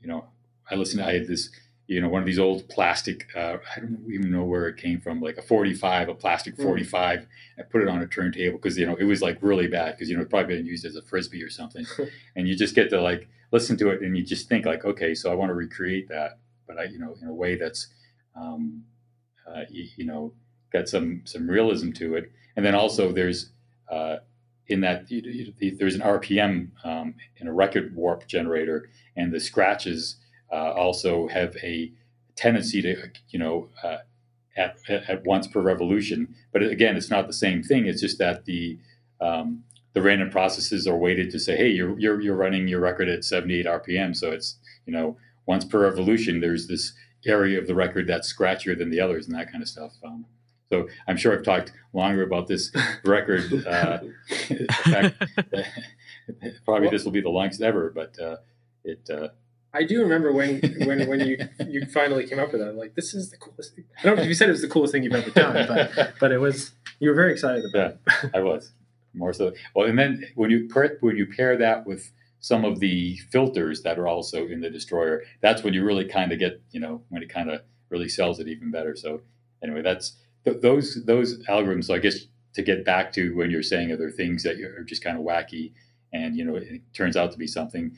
[0.00, 0.26] you know,
[0.70, 1.02] I listened.
[1.02, 1.50] I had this,
[1.92, 3.26] you know, one of these old plastic.
[3.36, 6.62] Uh, I don't even know where it came from, like a 45, a plastic hmm.
[6.62, 7.20] 45.
[7.20, 7.26] Mm.
[7.58, 10.08] I put it on a turntable because you know it was like really bad because
[10.08, 11.86] you know it probably been used as a frisbee or something,
[12.36, 15.14] and you just get to like listen to it and you just think like, okay,
[15.14, 17.88] so I want to recreate that, but I, you know, in a way that's,
[18.34, 18.82] um,
[19.46, 20.32] uh, you, you, know,
[20.72, 23.50] got some some realism to it, and then also there's.
[23.90, 24.18] Uh,
[24.68, 30.16] in that there's an RPM um, in a record warp generator, and the scratches
[30.52, 31.90] uh, also have a
[32.36, 33.98] tendency to, you know, uh,
[34.56, 36.34] at, at once per revolution.
[36.52, 37.86] But again, it's not the same thing.
[37.86, 38.78] It's just that the
[39.20, 43.08] um, the random processes are weighted to say, hey, you're, you're, you're running your record
[43.08, 44.16] at 78 RPM.
[44.16, 46.92] So it's, you know, once per revolution, there's this
[47.26, 49.92] area of the record that's scratchier than the others and that kind of stuff.
[50.04, 50.24] Um,
[50.70, 52.72] so I'm sure I've talked longer about this
[53.04, 53.66] record.
[53.66, 53.98] Uh,
[54.84, 55.22] fact,
[56.64, 58.36] probably this will be the longest ever, but uh,
[58.84, 59.08] it.
[59.10, 59.28] Uh,
[59.74, 62.74] I do remember when when when you you finally came up with that.
[62.74, 63.84] Like this is the coolest thing.
[63.98, 66.14] I don't know if you said it was the coolest thing you've ever done, but
[66.20, 66.72] but it was.
[67.00, 67.96] You were very excited about.
[68.06, 68.30] Yeah, it.
[68.34, 68.72] I was
[69.14, 69.52] more so.
[69.74, 70.68] Well, and then when you
[71.00, 75.22] when you pair that with some of the filters that are also in the destroyer,
[75.40, 78.40] that's when you really kind of get you know when it kind of really sells
[78.40, 78.94] it even better.
[78.94, 79.22] So
[79.62, 81.84] anyway, that's th- those those algorithms.
[81.84, 85.02] So I guess to get back to when you're saying other things that are just
[85.02, 85.72] kind of wacky,
[86.12, 87.96] and you know it turns out to be something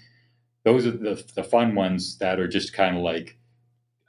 [0.64, 3.38] those are the, the fun ones that are just kind of like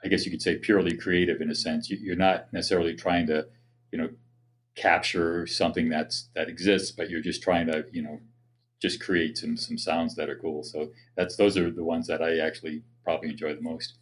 [0.03, 1.89] i guess you could say purely creative in a sense.
[1.89, 3.47] You, are not necessarily trying to
[3.91, 4.09] you know
[4.75, 8.19] capture something that's that exists but you're just trying to you know
[8.81, 10.63] just create some some sounds that are cool.
[10.63, 13.97] So that's those are the ones that i actually probably enjoy the most.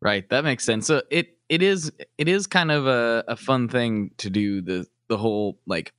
[0.00, 0.28] Right.
[0.30, 0.86] That makes sense.
[0.86, 4.86] So it it is it is kind of a, a fun thing to do the
[5.08, 5.92] the whole like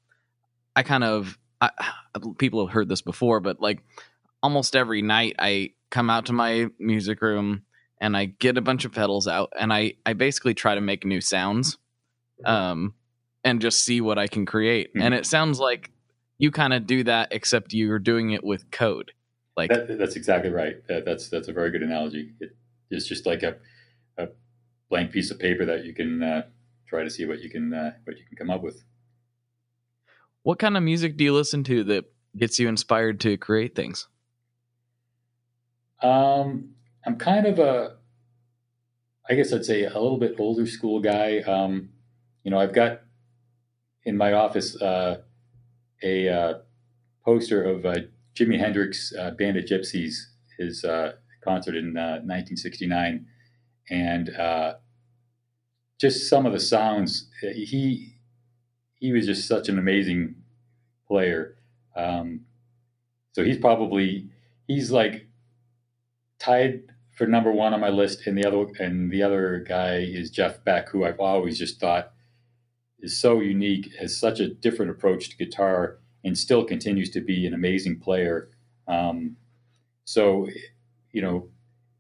[0.76, 1.70] i kind of I,
[2.38, 3.84] people have heard this before but like
[4.44, 7.64] almost every night I come out to my music room
[8.00, 11.06] and I get a bunch of pedals out and I I basically try to make
[11.06, 11.78] new sounds
[12.46, 12.52] mm-hmm.
[12.52, 12.94] um
[13.44, 14.90] and just see what I can create.
[14.90, 15.02] Mm-hmm.
[15.02, 15.92] And it sounds like
[16.38, 19.12] you kind of do that except you're doing it with code.
[19.56, 20.76] Like that, that's exactly right.
[20.88, 22.34] That, that's that's a very good analogy.
[22.40, 22.56] It,
[22.90, 23.56] it's just like a,
[24.18, 24.28] a
[24.90, 26.44] blank piece of paper that you can uh,
[26.88, 28.84] try to see what you can uh, what you can come up with.
[30.42, 34.08] What kind of music do you listen to that gets you inspired to create things?
[36.04, 36.76] Um,
[37.06, 37.96] I'm kind of a,
[39.30, 41.40] I guess I'd say a little bit older school guy.
[41.40, 41.90] Um,
[42.44, 43.02] you know, I've got
[44.04, 45.22] in my office uh,
[46.04, 46.54] a uh,
[47.24, 47.96] poster of uh,
[48.36, 50.16] Jimi Hendrix uh, Band of Gypsys,
[50.60, 53.26] his uh, concert in 1969,
[53.90, 54.76] uh, and
[56.00, 57.30] just some of the sounds.
[57.42, 58.18] He
[58.96, 60.36] he was just such an amazing
[61.08, 61.56] player.
[61.96, 62.42] Um,
[63.32, 64.30] so he's probably
[64.68, 65.28] he's like
[66.44, 66.82] tied
[67.16, 70.64] for number one on my list, and the other and the other guy is Jeff
[70.64, 72.12] Beck, who I've always just thought
[73.00, 77.46] is so unique, has such a different approach to guitar, and still continues to be
[77.46, 78.50] an amazing player.
[78.88, 79.36] Um,
[80.06, 80.48] so,
[81.12, 81.50] you know,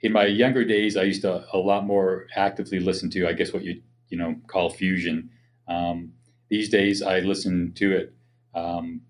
[0.01, 3.53] in my younger days, I used to a lot more actively listen to, I guess,
[3.53, 5.29] what you you know call fusion.
[5.67, 6.13] Um,
[6.49, 8.13] these days, I listen to it
[8.55, 9.01] um,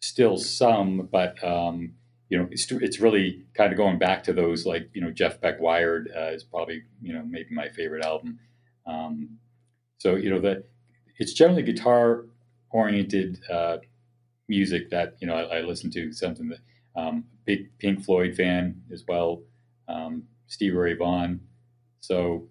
[0.00, 1.94] still some, but um,
[2.28, 5.40] you know, it's, it's really kind of going back to those like, you know, Jeff
[5.40, 8.38] Beck Wired uh, is probably, you know, maybe my favorite album.
[8.86, 9.38] Um,
[9.98, 10.64] so, you know, the,
[11.18, 12.24] it's generally guitar
[12.70, 13.78] oriented uh,
[14.48, 16.58] music that, you know, I, I, listen to something that,
[17.00, 19.42] um, big Pink Floyd fan as well.
[19.88, 21.40] Um, Steve Ray Vaughan.
[22.00, 22.48] So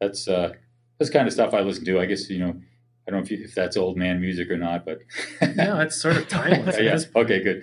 [0.00, 0.52] that's, uh,
[0.98, 2.00] that's kind of stuff I listen to.
[2.00, 2.54] I guess, you know,
[3.06, 4.98] I don't know if, you, if that's old man music or not, but
[5.54, 6.76] no, it's sort of timeless.
[6.80, 6.98] yeah.
[7.14, 7.62] Okay, good.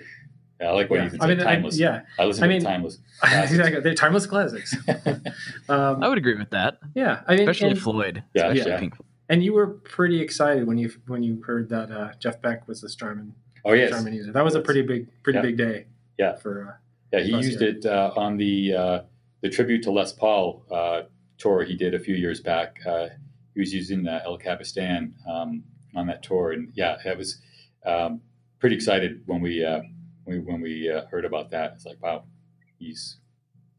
[0.60, 1.04] Yeah, I like what yeah.
[1.04, 1.20] you said.
[1.20, 1.74] I mean, timeless.
[1.74, 2.98] I, yeah, I listen I mean, to timeless.
[3.24, 4.76] exactly, they're timeless classics.
[5.68, 6.78] um, I would agree with that.
[6.94, 8.22] Yeah, I mean, especially and, Floyd.
[8.34, 8.78] Yeah, especially yeah.
[8.78, 8.94] Pink.
[9.28, 12.80] And you were pretty excited when you when you heard that uh, Jeff Beck was
[12.80, 13.34] the Strymon.
[13.64, 14.32] Oh yes, Strymon user.
[14.32, 15.42] That was a pretty big, pretty yeah.
[15.42, 15.86] big day.
[16.18, 16.36] Yeah.
[16.36, 17.70] For uh, yeah, he used here.
[17.70, 19.00] it uh, on the uh,
[19.40, 21.02] the tribute to Les Paul uh,
[21.38, 22.78] tour he did a few years back.
[22.86, 23.08] Uh,
[23.54, 27.40] he was using El Capistan um, on that tour, and yeah, it was
[27.86, 28.20] um,
[28.58, 29.64] pretty excited when we
[30.26, 32.24] we, when we uh, heard about that, it's like, wow,
[32.78, 33.18] he's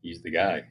[0.02, 0.64] he's the guy.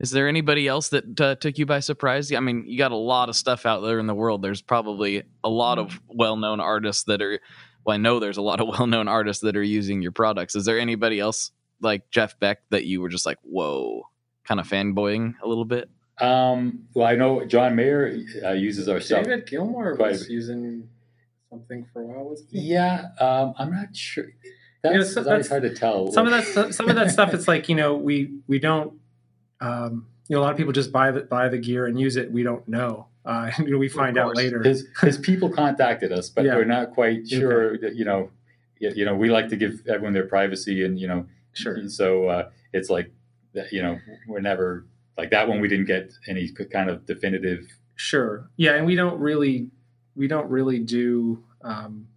[0.00, 2.32] Is there anybody else that uh, took you by surprise?
[2.32, 4.42] I mean, you got a lot of stuff out there in the world.
[4.42, 7.38] There's probably a lot of well-known artists that are.
[7.84, 10.56] Well, I know there's a lot of well-known artists that are using your products.
[10.56, 14.02] Is there anybody else like Jeff Beck that you were just like, whoa,
[14.44, 15.88] kind of fanboying a little bit?
[16.20, 19.24] Um, well, I know John Mayer uh, uses our stuff.
[19.24, 20.88] David Gilmour was using
[21.52, 22.46] something for a while, was it?
[22.50, 24.26] Yeah, um, I'm not sure.
[24.82, 26.10] That's, you know, so, that's hard to tell.
[26.10, 28.94] Some of that, some of that stuff, it's like you know, we we don't.
[29.60, 32.16] Um, you know, a lot of people just buy the buy the gear and use
[32.16, 32.32] it.
[32.32, 33.06] We don't know.
[33.24, 34.62] Uh, you know, we find out later.
[34.62, 36.56] His, his people contacted us, but yeah.
[36.56, 37.74] we're not quite sure.
[37.74, 37.86] Okay.
[37.86, 38.30] That, you know,
[38.80, 41.88] you know, we like to give everyone their privacy, and you know, sure.
[41.88, 43.12] So uh, it's like,
[43.70, 44.86] you know, we're never
[45.16, 45.60] like that one.
[45.60, 47.60] We didn't get any kind of definitive.
[47.94, 48.50] Sure.
[48.56, 49.70] Yeah, and we don't really
[50.14, 52.08] we don't really do um,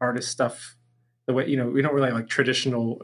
[0.00, 0.76] artist stuff
[1.26, 3.00] the way you know we don't really like traditional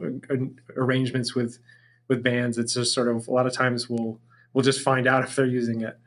[0.75, 1.59] arrangements with
[2.07, 2.57] with bands.
[2.57, 4.19] It's just sort of a lot of times we'll
[4.53, 5.97] we'll just find out if they're using it.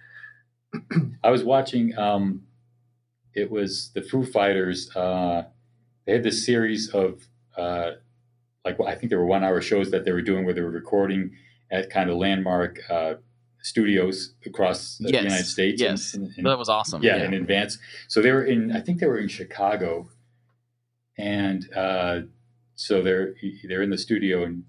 [1.23, 1.97] I was watching.
[1.99, 2.43] Um,
[3.35, 4.95] it was the Foo Fighters.
[4.95, 5.45] Uh,
[6.07, 7.27] they had this series of
[7.57, 7.93] uh,
[8.65, 10.71] like I think there were one hour shows that they were doing where they were
[10.71, 11.33] recording
[11.71, 13.15] at kind of landmark uh,
[13.63, 15.81] studios across the Yes, United States.
[15.81, 16.15] yes.
[16.15, 17.03] and, and- that was awesome.
[17.03, 17.79] yeah, in advance.
[18.09, 18.73] So they were in.
[18.73, 20.09] I think they were in Chicago,
[21.19, 22.21] and uh,
[22.75, 23.35] so they're
[23.65, 24.65] they're in the studio, and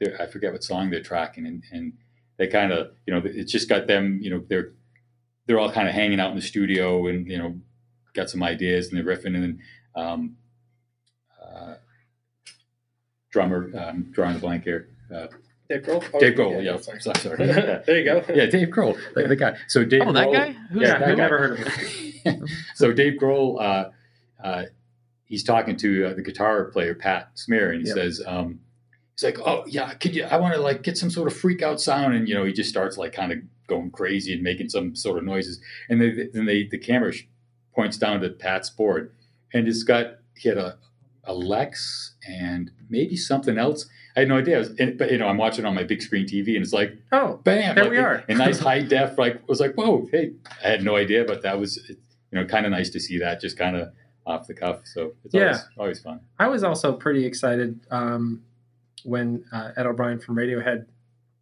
[0.00, 1.92] they're, I forget what song they're tracking, and, and
[2.38, 4.18] they kind of you know it's just got them.
[4.22, 4.72] You know they're
[5.46, 7.56] they're all kind of hanging out in the studio, and you know
[8.14, 9.60] got some ideas, and they're riffing, and then
[9.96, 10.36] um,
[11.42, 11.74] uh,
[13.30, 14.88] drummer um, drawing a blank here.
[15.14, 15.26] Uh,
[15.68, 16.04] Dave Grohl.
[16.14, 17.00] Oh, Dave Grohl, yeah, sorry.
[17.00, 17.36] sorry, sorry.
[17.86, 18.24] there you go.
[18.32, 19.56] yeah, Dave Grohl, the, the guy.
[19.68, 20.02] So Dave.
[20.06, 20.52] Oh, that Grohl- guy?
[20.70, 21.10] Who's yeah, that that guy?
[21.12, 22.50] I've never heard of it.
[22.74, 23.90] so Dave Grohl, uh,
[24.44, 24.64] uh,
[25.24, 27.96] he's talking to uh, the guitar player Pat Smear, and he Yep.
[27.96, 28.60] says, um,
[29.16, 30.24] "He's like, oh yeah, could you?
[30.24, 32.52] I want to like get some sort of freak out sound." And you know, he
[32.52, 35.60] just starts like kind of going crazy and making some sort of noises.
[35.88, 37.24] And they, then they the camera sh-
[37.74, 39.12] points down to Pat's board,
[39.52, 40.78] and it's got he had a
[41.24, 43.86] a Lex and maybe something else.
[44.16, 44.58] I had no idea.
[44.58, 46.96] Was, and, but you know, I'm watching on my big screen TV, and it's like
[47.12, 48.24] Oh, bam, There like, we are.
[48.28, 50.32] A nice high def, like was like, whoa, hey,
[50.64, 51.96] I had no idea, but that was, you
[52.32, 53.92] know, kind of nice to see that just kind of
[54.26, 54.80] off the cuff.
[54.86, 55.42] So it's Yeah.
[55.46, 56.20] always, always fun.
[56.38, 58.42] I was also pretty excited um,
[59.04, 60.86] when uh, Ed O'Brien from Radiohead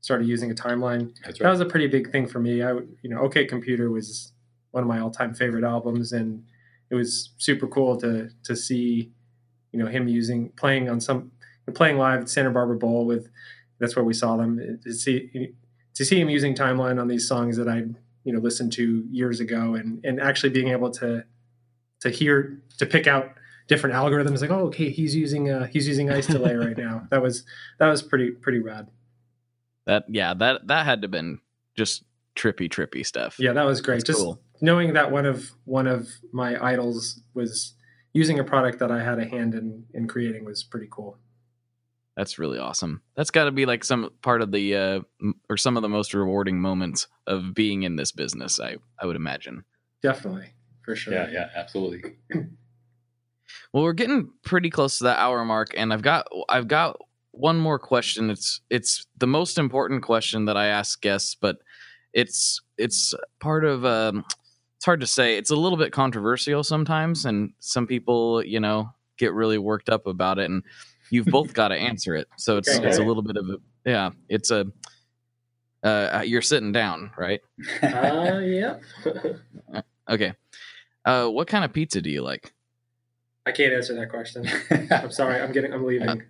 [0.01, 1.15] started using a timeline.
[1.25, 2.63] That's That was a pretty big thing for me.
[2.63, 2.73] I,
[3.03, 4.33] you know, OK Computer was
[4.73, 6.45] one of my all-time favorite albums, and
[6.91, 9.13] it was super cool to to see,
[9.73, 11.31] you know, him using playing on some
[11.73, 13.29] playing live at Santa Barbara Bowl with.
[13.81, 14.79] That's where we saw them.
[14.85, 15.53] To see
[15.95, 17.85] to see him using timeline on these songs that I
[18.25, 21.25] you know listened to years ago, and and actually being able to
[22.01, 23.33] to hear to pick out
[23.67, 27.23] different algorithms like oh okay he's using uh he's using ice delay right now that
[27.23, 27.45] was
[27.79, 28.89] that was pretty pretty rad
[29.87, 31.39] That yeah, that that had to been
[31.75, 32.05] just
[32.37, 33.37] trippy, trippy stuff.
[33.39, 34.39] yeah that was great That's just cool.
[34.61, 37.73] knowing that one of one of my idols was
[38.13, 41.17] using a product that i had a hand in in creating was pretty cool
[42.17, 43.03] That's really awesome.
[43.17, 45.01] That's got to be like some part of the uh
[45.49, 48.61] or some of the most rewarding moments of being in this business.
[48.61, 49.65] I I would imagine.
[50.03, 50.53] definitely
[50.83, 52.17] for sure Yeah, yeah, absolutely.
[53.73, 56.97] Well, we're getting pretty close to that hour mark, and I've got I've got
[57.33, 58.31] one more question.
[58.31, 61.57] It's it's the most important question that I ask guests, but
[62.13, 64.25] it's it's part of um,
[64.77, 65.37] it's hard to say.
[65.37, 70.07] It's a little bit controversial sometimes, and some people you know get really worked up
[70.07, 70.63] about it, and
[71.11, 72.29] you've both got to answer it.
[72.37, 72.87] So it's Okay.
[72.89, 74.11] it's a little bit of a yeah.
[74.29, 74.67] It's a
[75.83, 77.41] uh, you're sitting down, right?
[77.83, 78.79] Uh, yeah.
[80.11, 80.35] Okay.
[81.05, 82.53] Uh, what kind of pizza do you like?
[83.47, 84.47] i can't answer that question
[84.91, 86.23] i'm sorry i'm getting i'm leaving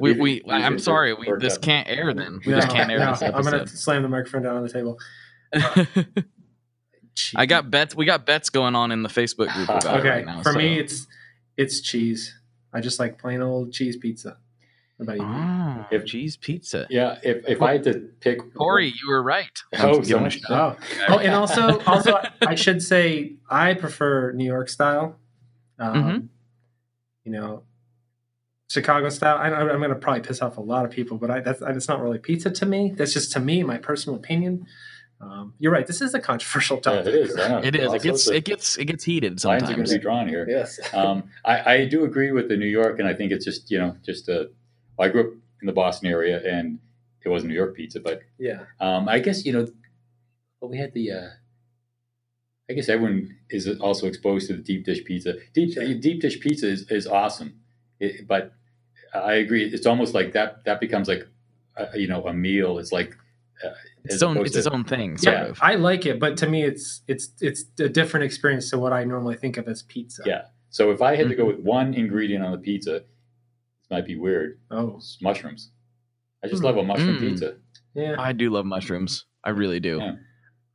[0.00, 1.62] We, we Easy I'm sorry, we this out.
[1.62, 2.40] can't air then.
[2.44, 4.68] We no, just can't air no, this i'm gonna slam the microphone down on the
[4.68, 4.98] table
[7.36, 7.94] I got bets.
[7.94, 10.42] We got bets going on in the Facebook group about it okay right now.
[10.42, 11.06] for so- me it's
[11.56, 12.34] it's cheese
[12.72, 14.36] i just like plain old cheese pizza
[14.96, 16.86] what about you oh, If- cheese pizza.
[16.90, 19.48] yeah, if, if I had to pick Corey, you were right.
[19.78, 20.78] Oh, I'm giving a so- shout.
[21.08, 25.16] Oh, oh, and also, also, I should say I prefer New York style.
[25.78, 26.28] Um, Mhm.
[27.24, 27.62] You know,
[28.68, 29.38] Chicago style.
[29.38, 31.88] I, I'm going to probably piss off a lot of people, but I, that's it's
[31.88, 32.92] not really pizza to me.
[32.94, 34.66] That's just to me, my personal opinion.
[35.20, 35.86] Um, you're right.
[35.86, 37.06] This is a controversial Yeah, topic.
[37.06, 37.36] it is.
[37.38, 37.58] I know.
[37.58, 37.88] It is.
[37.88, 39.62] All It gets it gets it gets heated sometimes.
[39.62, 40.46] lines are going to be drawn here.
[40.48, 40.80] yes.
[40.94, 43.78] um, I, I do agree with the New York, and I think it's just you
[43.78, 44.50] know just a.
[44.98, 46.78] I grew up in the Boston area, and
[47.24, 48.64] it was New York pizza, but yeah.
[48.80, 49.66] um, I guess you know,
[50.60, 51.12] well, we had the.
[51.12, 51.28] Uh,
[52.70, 55.34] I guess everyone is also exposed to the deep dish pizza.
[55.52, 57.60] Deep deep dish pizza is, is awesome,
[57.98, 58.52] it, but
[59.12, 59.64] I agree.
[59.64, 60.64] It's almost like that.
[60.64, 61.26] That becomes like,
[61.76, 62.78] a, you know, a meal.
[62.78, 63.16] It's like
[63.64, 63.70] uh,
[64.04, 65.16] It's as its own it's its own thing.
[65.18, 65.44] Sort Yeah.
[65.46, 65.58] of.
[65.60, 69.04] I like it, but to me, it's it's it's a different experience to what I
[69.04, 70.22] normally think of as pizza.
[70.26, 70.42] Yeah.
[70.70, 71.56] So if I had to go Mhm.
[71.56, 74.58] with one ingredient on the pizza, this might be weird.
[74.70, 75.70] Oh, It's mushrooms.
[76.44, 76.66] I just Hmm.
[76.66, 77.20] love a mushroom Mm.
[77.20, 77.56] pizza.
[77.94, 78.14] yeah.
[78.18, 79.26] I do love mushrooms.
[79.44, 79.98] I really do.
[79.98, 80.16] Yeah.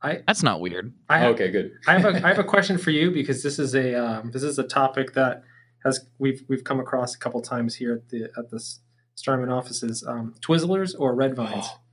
[0.02, 0.92] I That's not weird.
[1.08, 1.72] I have, okay, good.
[1.88, 4.42] I have a I have a question for you because this is a um, this
[4.42, 5.42] is a topic that
[5.84, 8.60] has we've we've come across a couple times here at the at the
[9.14, 10.04] Strymon offices.
[10.06, 11.52] Um, Twizzlers or Red Vines?
[11.54, 11.85] Oh, This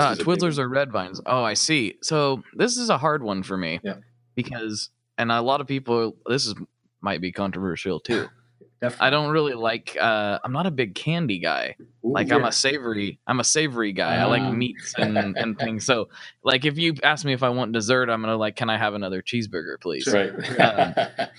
[0.00, 0.66] Uh, is a big Twizzlers one.
[0.66, 1.20] or red vines?
[1.26, 1.94] Oh, I see.
[2.02, 3.80] So this is a hard one for me.
[3.82, 3.96] Yeah.
[4.34, 6.54] Because and a lot of people this is
[7.00, 8.28] might be controversial too.
[8.82, 9.06] Definitely.
[9.06, 11.76] I don't really like uh I'm not a big candy guy.
[11.80, 14.16] Ooh, Like I'm a savory I'm a savory guy.
[14.16, 14.50] I like Ah.
[14.52, 15.86] meats and, and things.
[15.86, 16.08] So
[16.44, 18.92] like if you ask me if I want dessert, I'm gonna like, can I have
[18.92, 20.06] another cheeseburger, please?
[20.12, 20.30] right.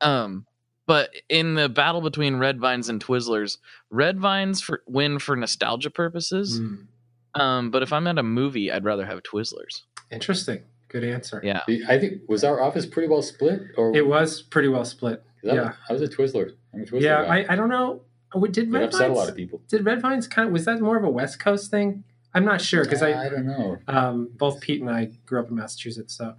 [0.00, 0.46] Um,
[0.86, 3.58] but in the battle between red vines and Twizzlers,
[3.90, 6.58] red vines for win for nostalgia purposes.
[6.60, 6.86] Mm,
[7.34, 9.82] Um, but if I'm at a movie, I'd rather have Twizzlers.
[10.10, 10.62] interesting.
[10.88, 11.40] Good answer.
[11.44, 11.60] Yeah.
[11.88, 15.22] I think was our office pretty well split, or It was pretty well split.
[15.48, 15.72] I, yeah.
[15.88, 16.50] I was a Twizzler.
[16.74, 17.00] I'm a Twizzler.
[17.02, 17.42] Yeah, guy.
[17.48, 18.02] I, I don't know.
[18.34, 19.60] Oh, Did it Red upset a lot of people.
[19.68, 22.02] did Red Vines kind of was that more of a West Coast thing?
[22.34, 23.78] I'm not sure because I, I don't know.
[23.88, 26.34] um, both Pete and I grew up in Massachusetts, so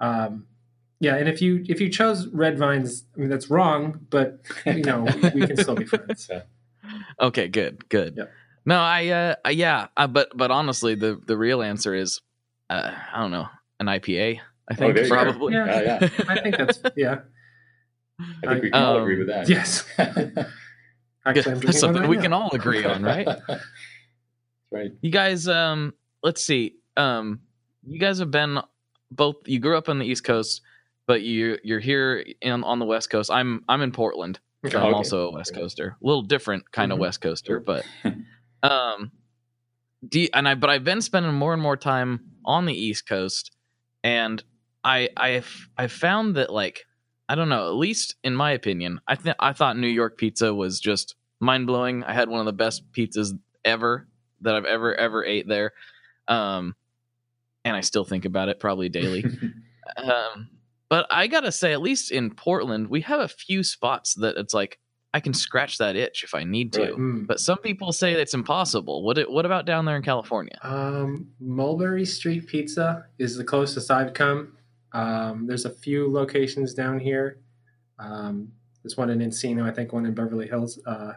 [0.00, 0.46] um,
[0.98, 1.14] yeah.
[1.16, 5.02] And if you if you chose red vines, I mean that's wrong, but you know
[5.22, 6.28] we, we can still be friends.
[7.20, 8.14] Okay, good, good.
[8.16, 8.32] Yep.
[8.66, 12.20] No, I, uh, I- yeah, uh, but but honestly, the the real answer is,
[12.68, 13.46] uh, I don't know,
[13.80, 14.40] an IPA.
[14.68, 15.14] I think Oh, there you go.
[15.14, 15.54] probably.
[15.54, 15.66] Yeah.
[15.80, 16.08] Yeah, yeah.
[16.28, 17.20] I think that's yeah.
[18.44, 19.48] I think we can all Um, agree with that.
[19.48, 19.84] Yes.
[19.98, 20.46] Actually,
[21.26, 22.22] I'm drinking That's something right we now.
[22.22, 23.28] can all agree on, right?
[24.72, 24.90] Right.
[25.00, 25.94] You guys, um,
[26.24, 26.74] let's see.
[26.96, 27.40] Um,
[27.86, 28.58] you guys have been
[29.12, 29.36] both.
[29.46, 30.60] You grew up on the East Coast,
[31.06, 33.30] but you you're here in, on the West Coast.
[33.30, 34.78] I'm I'm in Portland, so Okay.
[34.78, 34.94] I'm Okay.
[34.96, 35.96] also a West Coaster.
[36.02, 37.02] A little different kind of Mhm.
[37.02, 37.86] West Coaster, but
[38.62, 39.12] um,
[40.06, 43.52] do and I but I've been spending more and more time on the East Coast,
[44.02, 44.42] and
[44.84, 46.86] I I've I found that like
[47.28, 50.54] I don't know, at least in my opinion, I think I thought New York pizza
[50.54, 52.04] was just mind blowing.
[52.04, 53.32] I had one of the best pizzas
[53.64, 54.06] ever
[54.42, 55.72] that I've ever ever ate there,
[56.28, 56.74] um,
[57.64, 59.24] and I still think about it probably daily.
[59.96, 60.50] um,
[60.88, 64.54] but I gotta say, at least in Portland, we have a few spots that it's
[64.54, 64.78] like
[65.16, 66.80] I can scratch that itch if I need to.
[66.82, 66.98] Really?
[66.98, 67.26] Mm.
[67.26, 69.02] But some people say it's impossible.
[69.02, 70.58] What it, what about down there in California?
[70.60, 74.58] Um, Mulberry Street Pizza is the closest I've come.
[74.92, 77.40] Um, there's a few locations down here.
[77.98, 78.52] Um,
[78.82, 80.78] there's one in Encino, I think one in Beverly Hills.
[80.86, 81.12] Uh,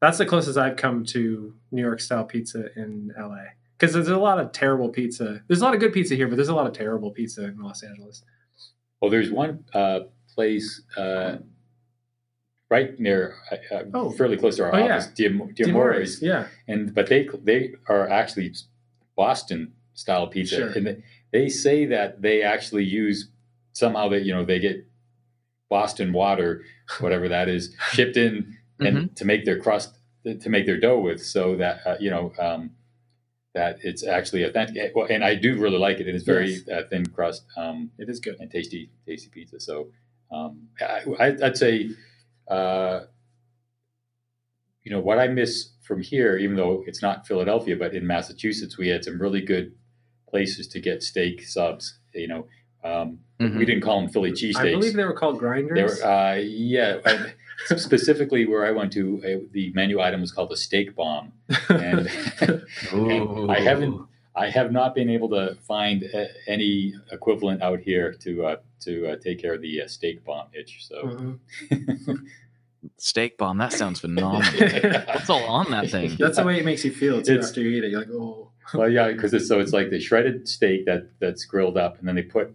[0.00, 3.42] that's the closest I've come to New York style pizza in LA.
[3.76, 5.42] Because there's a lot of terrible pizza.
[5.48, 7.58] There's a lot of good pizza here, but there's a lot of terrible pizza in
[7.58, 8.22] Los Angeles.
[9.00, 10.00] Well, there's one uh,
[10.32, 11.38] place uh,
[12.70, 14.10] right near, uh, uh, Oh.
[14.10, 14.96] fairly close to our Oh, yeah.
[14.96, 16.48] office, Diam- Diamore's, yeah.
[16.66, 18.52] and but they they are actually
[19.16, 20.68] Boston style pizza, Sure.
[20.70, 21.02] and they,
[21.32, 23.28] they say that they actually use
[23.72, 24.84] somehow that you know they get
[25.68, 26.62] Boston water,
[27.00, 29.14] whatever that is, shipped in and Mm-hmm.
[29.14, 32.32] to make their crust to make their dough with, so that uh, you know.
[32.38, 32.70] Um,
[33.54, 36.06] that it's actually authentic, well, and I do really like it.
[36.06, 36.68] It is very Yes.
[36.68, 37.42] uh, thin crust.
[37.56, 38.36] Um, It is good.
[38.38, 39.58] and tasty, tasty pizza.
[39.60, 39.88] So
[40.30, 41.88] um, I, I- I'd say,
[42.48, 43.00] uh,
[44.84, 48.78] you know, what I miss from here, even though it's not Philadelphia, but in Massachusetts,
[48.78, 49.74] we had some really good
[50.28, 51.98] places to get steak subs.
[52.14, 52.46] You know,
[52.84, 53.58] um, Mhm.
[53.58, 56.00] we didn't call them Philly I believe they were called grinders.
[56.00, 56.98] were, uh, yeah.
[57.76, 61.32] Specifically, where I went to, uh, the menu item was called a steak bomb,
[61.70, 62.08] and,
[62.92, 68.12] and I haven't I have not been able to find uh, any equivalent out here
[68.12, 70.86] to uh, to uh, take care of the uh, steak bomb itch.
[70.86, 71.38] So Mhm.
[72.98, 73.58] Steak bomb.
[73.58, 74.42] That sounds phenomenal.
[75.06, 76.14] What's all on that thing?
[76.18, 77.90] That's the way it makes you feel too It's- after you eat it.
[77.90, 78.52] You're like, oh.
[78.74, 82.06] well, yeah, because it's so it's like the shredded steak that that's grilled up, and
[82.06, 82.54] then they put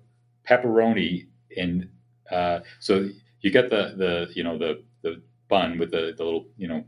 [0.50, 1.90] pepperoni in.
[2.30, 3.10] Uh, so
[3.42, 6.84] you get the the you know the the bun with the the little you know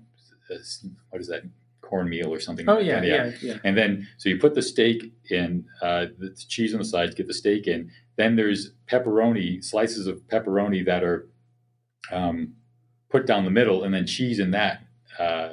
[1.10, 1.44] what is that
[1.82, 2.68] cornmeal or something?
[2.70, 3.58] Oh like yeah, yeah, yeah.
[3.64, 7.28] And then, so you put the steak in, uh, the cheese on the sides, get
[7.28, 7.92] the steak in.
[8.16, 11.28] Then there's pepperoni, slices of pepperoni that are
[12.12, 12.54] um,
[13.10, 14.86] put down the middle, and then cheese in that.
[15.18, 15.50] Uh,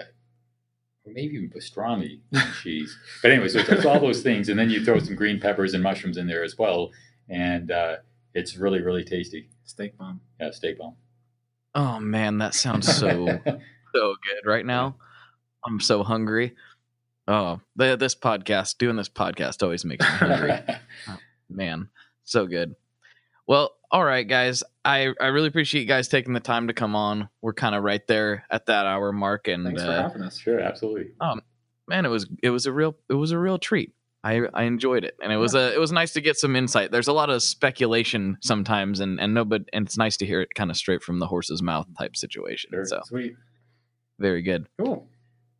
[1.05, 2.21] or maybe even pastrami
[2.63, 2.97] cheese.
[3.23, 4.49] But anyway, so it's, it's all those things.
[4.49, 6.91] And then you throw some green peppers and mushrooms in there as well.
[7.29, 7.97] And uh,
[8.35, 9.49] it's really, really tasty.
[9.65, 10.21] Steak bomb.
[10.39, 10.97] Yeah, steak bomb.
[11.75, 13.27] Oh man, that sounds so
[13.95, 14.97] so good right now.
[15.65, 16.55] I'm so hungry.
[17.29, 20.53] Oh, this podcast, doing this podcast always makes me hungry.
[21.49, 21.89] Man,
[22.31, 22.75] so good.
[23.47, 24.63] Well, all right, guys.
[24.85, 27.29] I I really appreciate you guys taking the time to come on.
[27.43, 30.39] We're kind of right there at that hour mark, and Thanks for uh, having us.
[30.39, 31.11] sure, absolutely.
[31.21, 31.43] Um,
[31.89, 33.93] man, it was it was a real it was a real treat.
[34.23, 36.93] I I enjoyed it, and it was a it was nice to get some insight.
[36.93, 40.41] There's a lot of speculation sometimes, and and no, but and it's nice to hear
[40.43, 42.71] it kind of straight from the horse's mouth type situation.
[42.73, 42.85] Sure.
[42.85, 43.35] So Sweet.
[44.19, 44.67] very good.
[44.79, 45.09] Cool.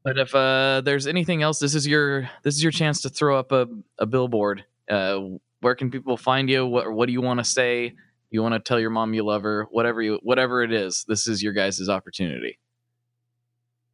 [0.05, 3.39] But if uh, there's anything else, this is your this is your chance to throw
[3.39, 3.67] up a,
[3.99, 4.65] a billboard.
[4.89, 5.21] Uh,
[5.61, 6.67] where can people find you?
[6.67, 7.95] What what do you want to say?
[8.31, 9.67] You want to tell your mom you love her?
[9.71, 12.59] Whatever you whatever it is, this is your guys' opportunity.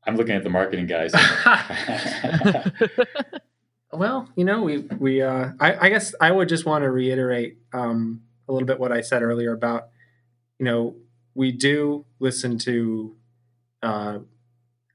[0.05, 1.13] I'm looking at the marketing guys.
[3.97, 7.59] Well, you know, we we uh, I, I guess I would just want to reiterate
[7.73, 9.89] um, a little bit what I said earlier about,
[10.59, 10.97] you know,
[11.35, 13.17] we do listen to
[13.83, 14.19] uh,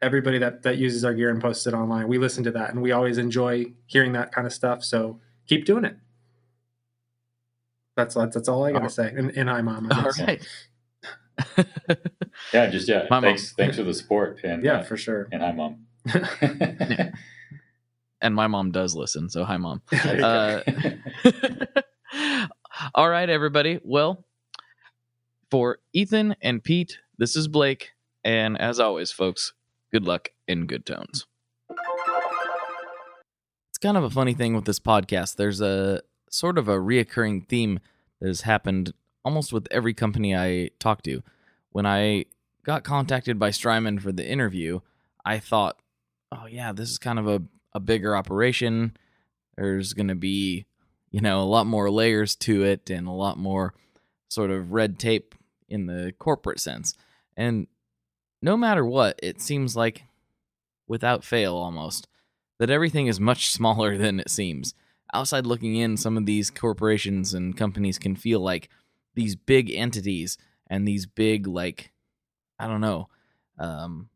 [0.01, 2.07] everybody that that uses our gear and posts it online.
[2.07, 4.83] We listen to that, and we always enjoy hearing that kind of stuff.
[4.83, 5.97] So keep doing it.
[7.97, 8.89] That's that's, that's all I gotta Oh.
[8.89, 9.09] say.
[9.15, 9.87] And, and hi, mom.
[9.91, 10.19] I All guess.
[10.19, 10.47] right.
[12.53, 13.03] yeah, just yeah.
[13.09, 13.23] My mom.
[13.23, 14.39] thanks, thanks for the support.
[14.43, 15.27] And Yeah, uh, for sure.
[15.31, 15.87] and hi, mom.
[18.21, 19.81] and my mom does listen, so hi, mom.
[19.93, 20.61] Uh.
[22.95, 23.79] All right, everybody.
[23.83, 24.25] Well,
[25.49, 27.91] for Ethan and Pete, this is Blake,
[28.23, 29.53] and as always, folks,
[29.91, 31.25] good luck and good tones.
[33.69, 35.35] It's kind of a funny thing with this podcast.
[35.35, 36.01] There's a
[36.31, 37.79] sort of a reoccurring theme
[38.19, 41.21] that has happened almost with every company I talk to.
[41.71, 42.25] When I
[42.63, 44.79] got contacted by Strymon for the interview,
[45.23, 45.77] I thought,
[46.31, 48.97] oh, yeah, this is kind of a, a bigger operation.
[49.55, 50.65] There's going to be,
[51.11, 53.73] you know, a lot more layers to it and a lot more
[54.29, 55.35] sort of red tape
[55.67, 56.95] in the corporate sense.
[57.37, 57.67] And
[58.41, 60.03] no matter what, it seems like,
[60.87, 62.07] without fail almost,
[62.59, 64.73] that everything is much smaller than it seems.
[65.13, 68.69] Outside looking in, some of these corporations and companies can feel like
[69.15, 70.37] these big entities
[70.67, 71.91] and these big, like,
[72.57, 73.09] I don't know,
[73.59, 74.09] um,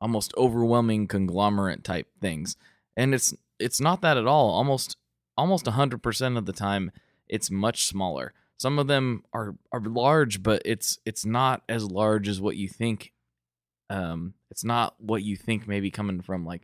[0.00, 2.56] almost overwhelming conglomerate type things.
[2.96, 4.50] And it's it's not that at all.
[4.50, 4.96] Almost
[5.36, 6.92] almost 100% of the time
[7.28, 8.32] it's much smaller.
[8.58, 12.68] Some of them are are large, but it's it's not as large as what you
[12.68, 13.12] think
[13.90, 16.62] um it's not what you think maybe coming from like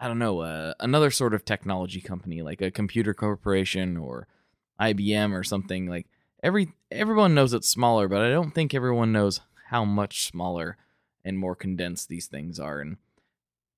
[0.00, 4.28] I don't know, uh, another sort of technology company like a computer corporation or
[4.80, 6.06] IBM or something like
[6.42, 9.40] every everyone knows it's smaller, but I don't think everyone knows
[9.70, 10.76] how much smaller
[11.24, 12.80] and more condensed these things are.
[12.80, 12.96] And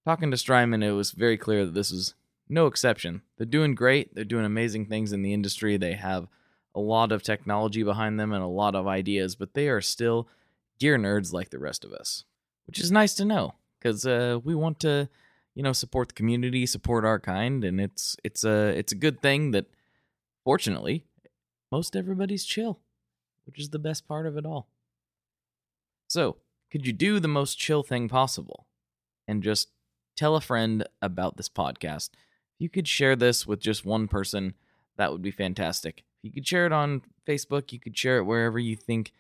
[0.04, 2.14] talking to Strymon, it was very clear that this is
[2.48, 3.22] no exception.
[3.36, 4.14] They're doing great.
[4.14, 5.76] They're doing amazing things in the industry.
[5.76, 6.28] They have
[6.74, 10.28] a lot of technology behind them and a lot of ideas, but they are still
[10.78, 12.24] gear nerds like the rest of us,
[12.66, 15.08] which is nice to know because uh, we want to,
[15.60, 19.20] you know, support the community, support our kind, and it's it's a it's a good
[19.20, 19.66] thing that,
[20.42, 21.04] fortunately,
[21.70, 22.80] most everybody's chill,
[23.44, 24.68] which is the best part of it all.
[26.08, 26.38] So,
[26.72, 28.68] could you do the most chill thing possible
[29.28, 29.68] and just
[30.16, 32.08] tell a friend about this podcast?
[32.54, 34.54] If you could share this with just one person,
[34.96, 36.04] that would be fantastic.
[36.22, 39.12] You could share it on Facebook, you could share it wherever you think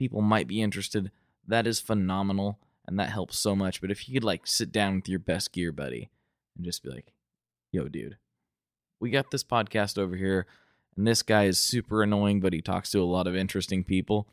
[0.00, 1.12] people might be interested.
[1.46, 3.80] That is phenomenal and that helps so much.
[3.80, 6.10] But if you could like sit down with your best gear buddy
[6.56, 7.12] and just be like,
[7.72, 8.16] yo, dude,
[9.00, 10.46] we got this podcast over here,
[10.96, 14.26] and this guy is super annoying, but he talks to a lot of interesting people,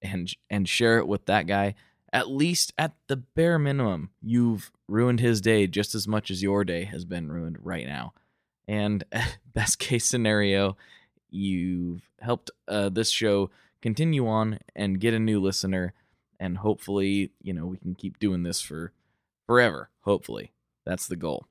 [0.00, 1.74] and and share it with that guy.
[2.12, 6.62] At least at the bare minimum, you've ruined his day just as much as your
[6.64, 8.12] day has been ruined right now.
[8.68, 9.04] And
[9.54, 10.76] best case scenario,
[11.30, 15.94] you've helped uh, this show continue on and get a new listener
[16.42, 18.92] and hopefully you know we can keep doing this for
[19.46, 20.52] forever hopefully.
[20.84, 21.46] That's the goal.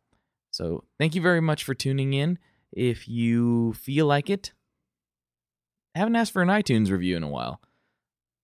[0.51, 2.37] So thank you very much for tuning in.
[2.73, 4.51] If you feel like it
[5.95, 7.61] I haven't asked for an itunes review in a while.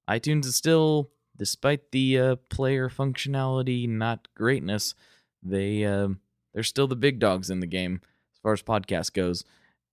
[0.10, 4.95] itunes is still despite the uh, player functionality not greatness
[5.43, 6.08] they uh,
[6.54, 8.00] they're still the big dogs in the game
[8.34, 9.43] as far as podcast goes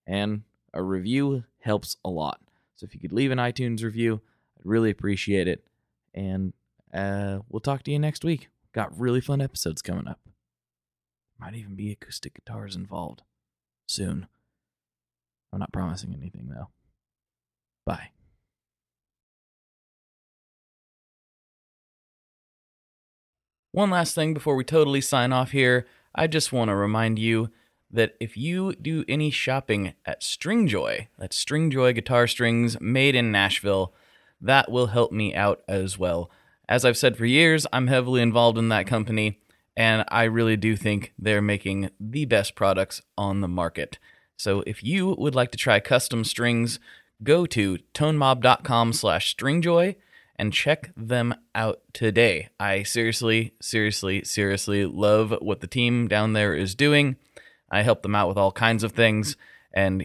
[0.07, 0.43] and
[0.73, 2.41] a review helps a lot.
[2.77, 4.21] So if you could leave an itunes review
[4.59, 5.65] i'd really appreciate it
[6.15, 6.53] and
[6.93, 8.49] uh, we'll talk to you next week.
[8.73, 10.21] Got really fun episodes coming up.
[11.39, 13.23] Might even be acoustic guitars involved
[13.87, 14.29] soon.
[15.53, 16.69] I'm not promising anything though.
[17.85, 18.11] Bye.
[23.73, 27.51] One last thing before we totally sign off here, I just want to remind you
[27.91, 33.93] that if you do any shopping at Stringjoy, that's Stringjoy guitar strings made in Nashville,
[34.45, 36.31] that will help me out as well.
[36.69, 39.41] As I've said for years, I'm heavily involved in that company,
[39.77, 43.99] and I really do think they're making the best products on the market.
[44.37, 46.79] So if you would like to try custom strings,
[47.23, 49.97] go to tonemob.com slash stringjoy
[50.37, 52.49] and check them out today.
[52.59, 57.17] I seriously, seriously, seriously love what the team down there is doing.
[57.71, 59.37] I help them out with all kinds of things,
[59.73, 60.05] and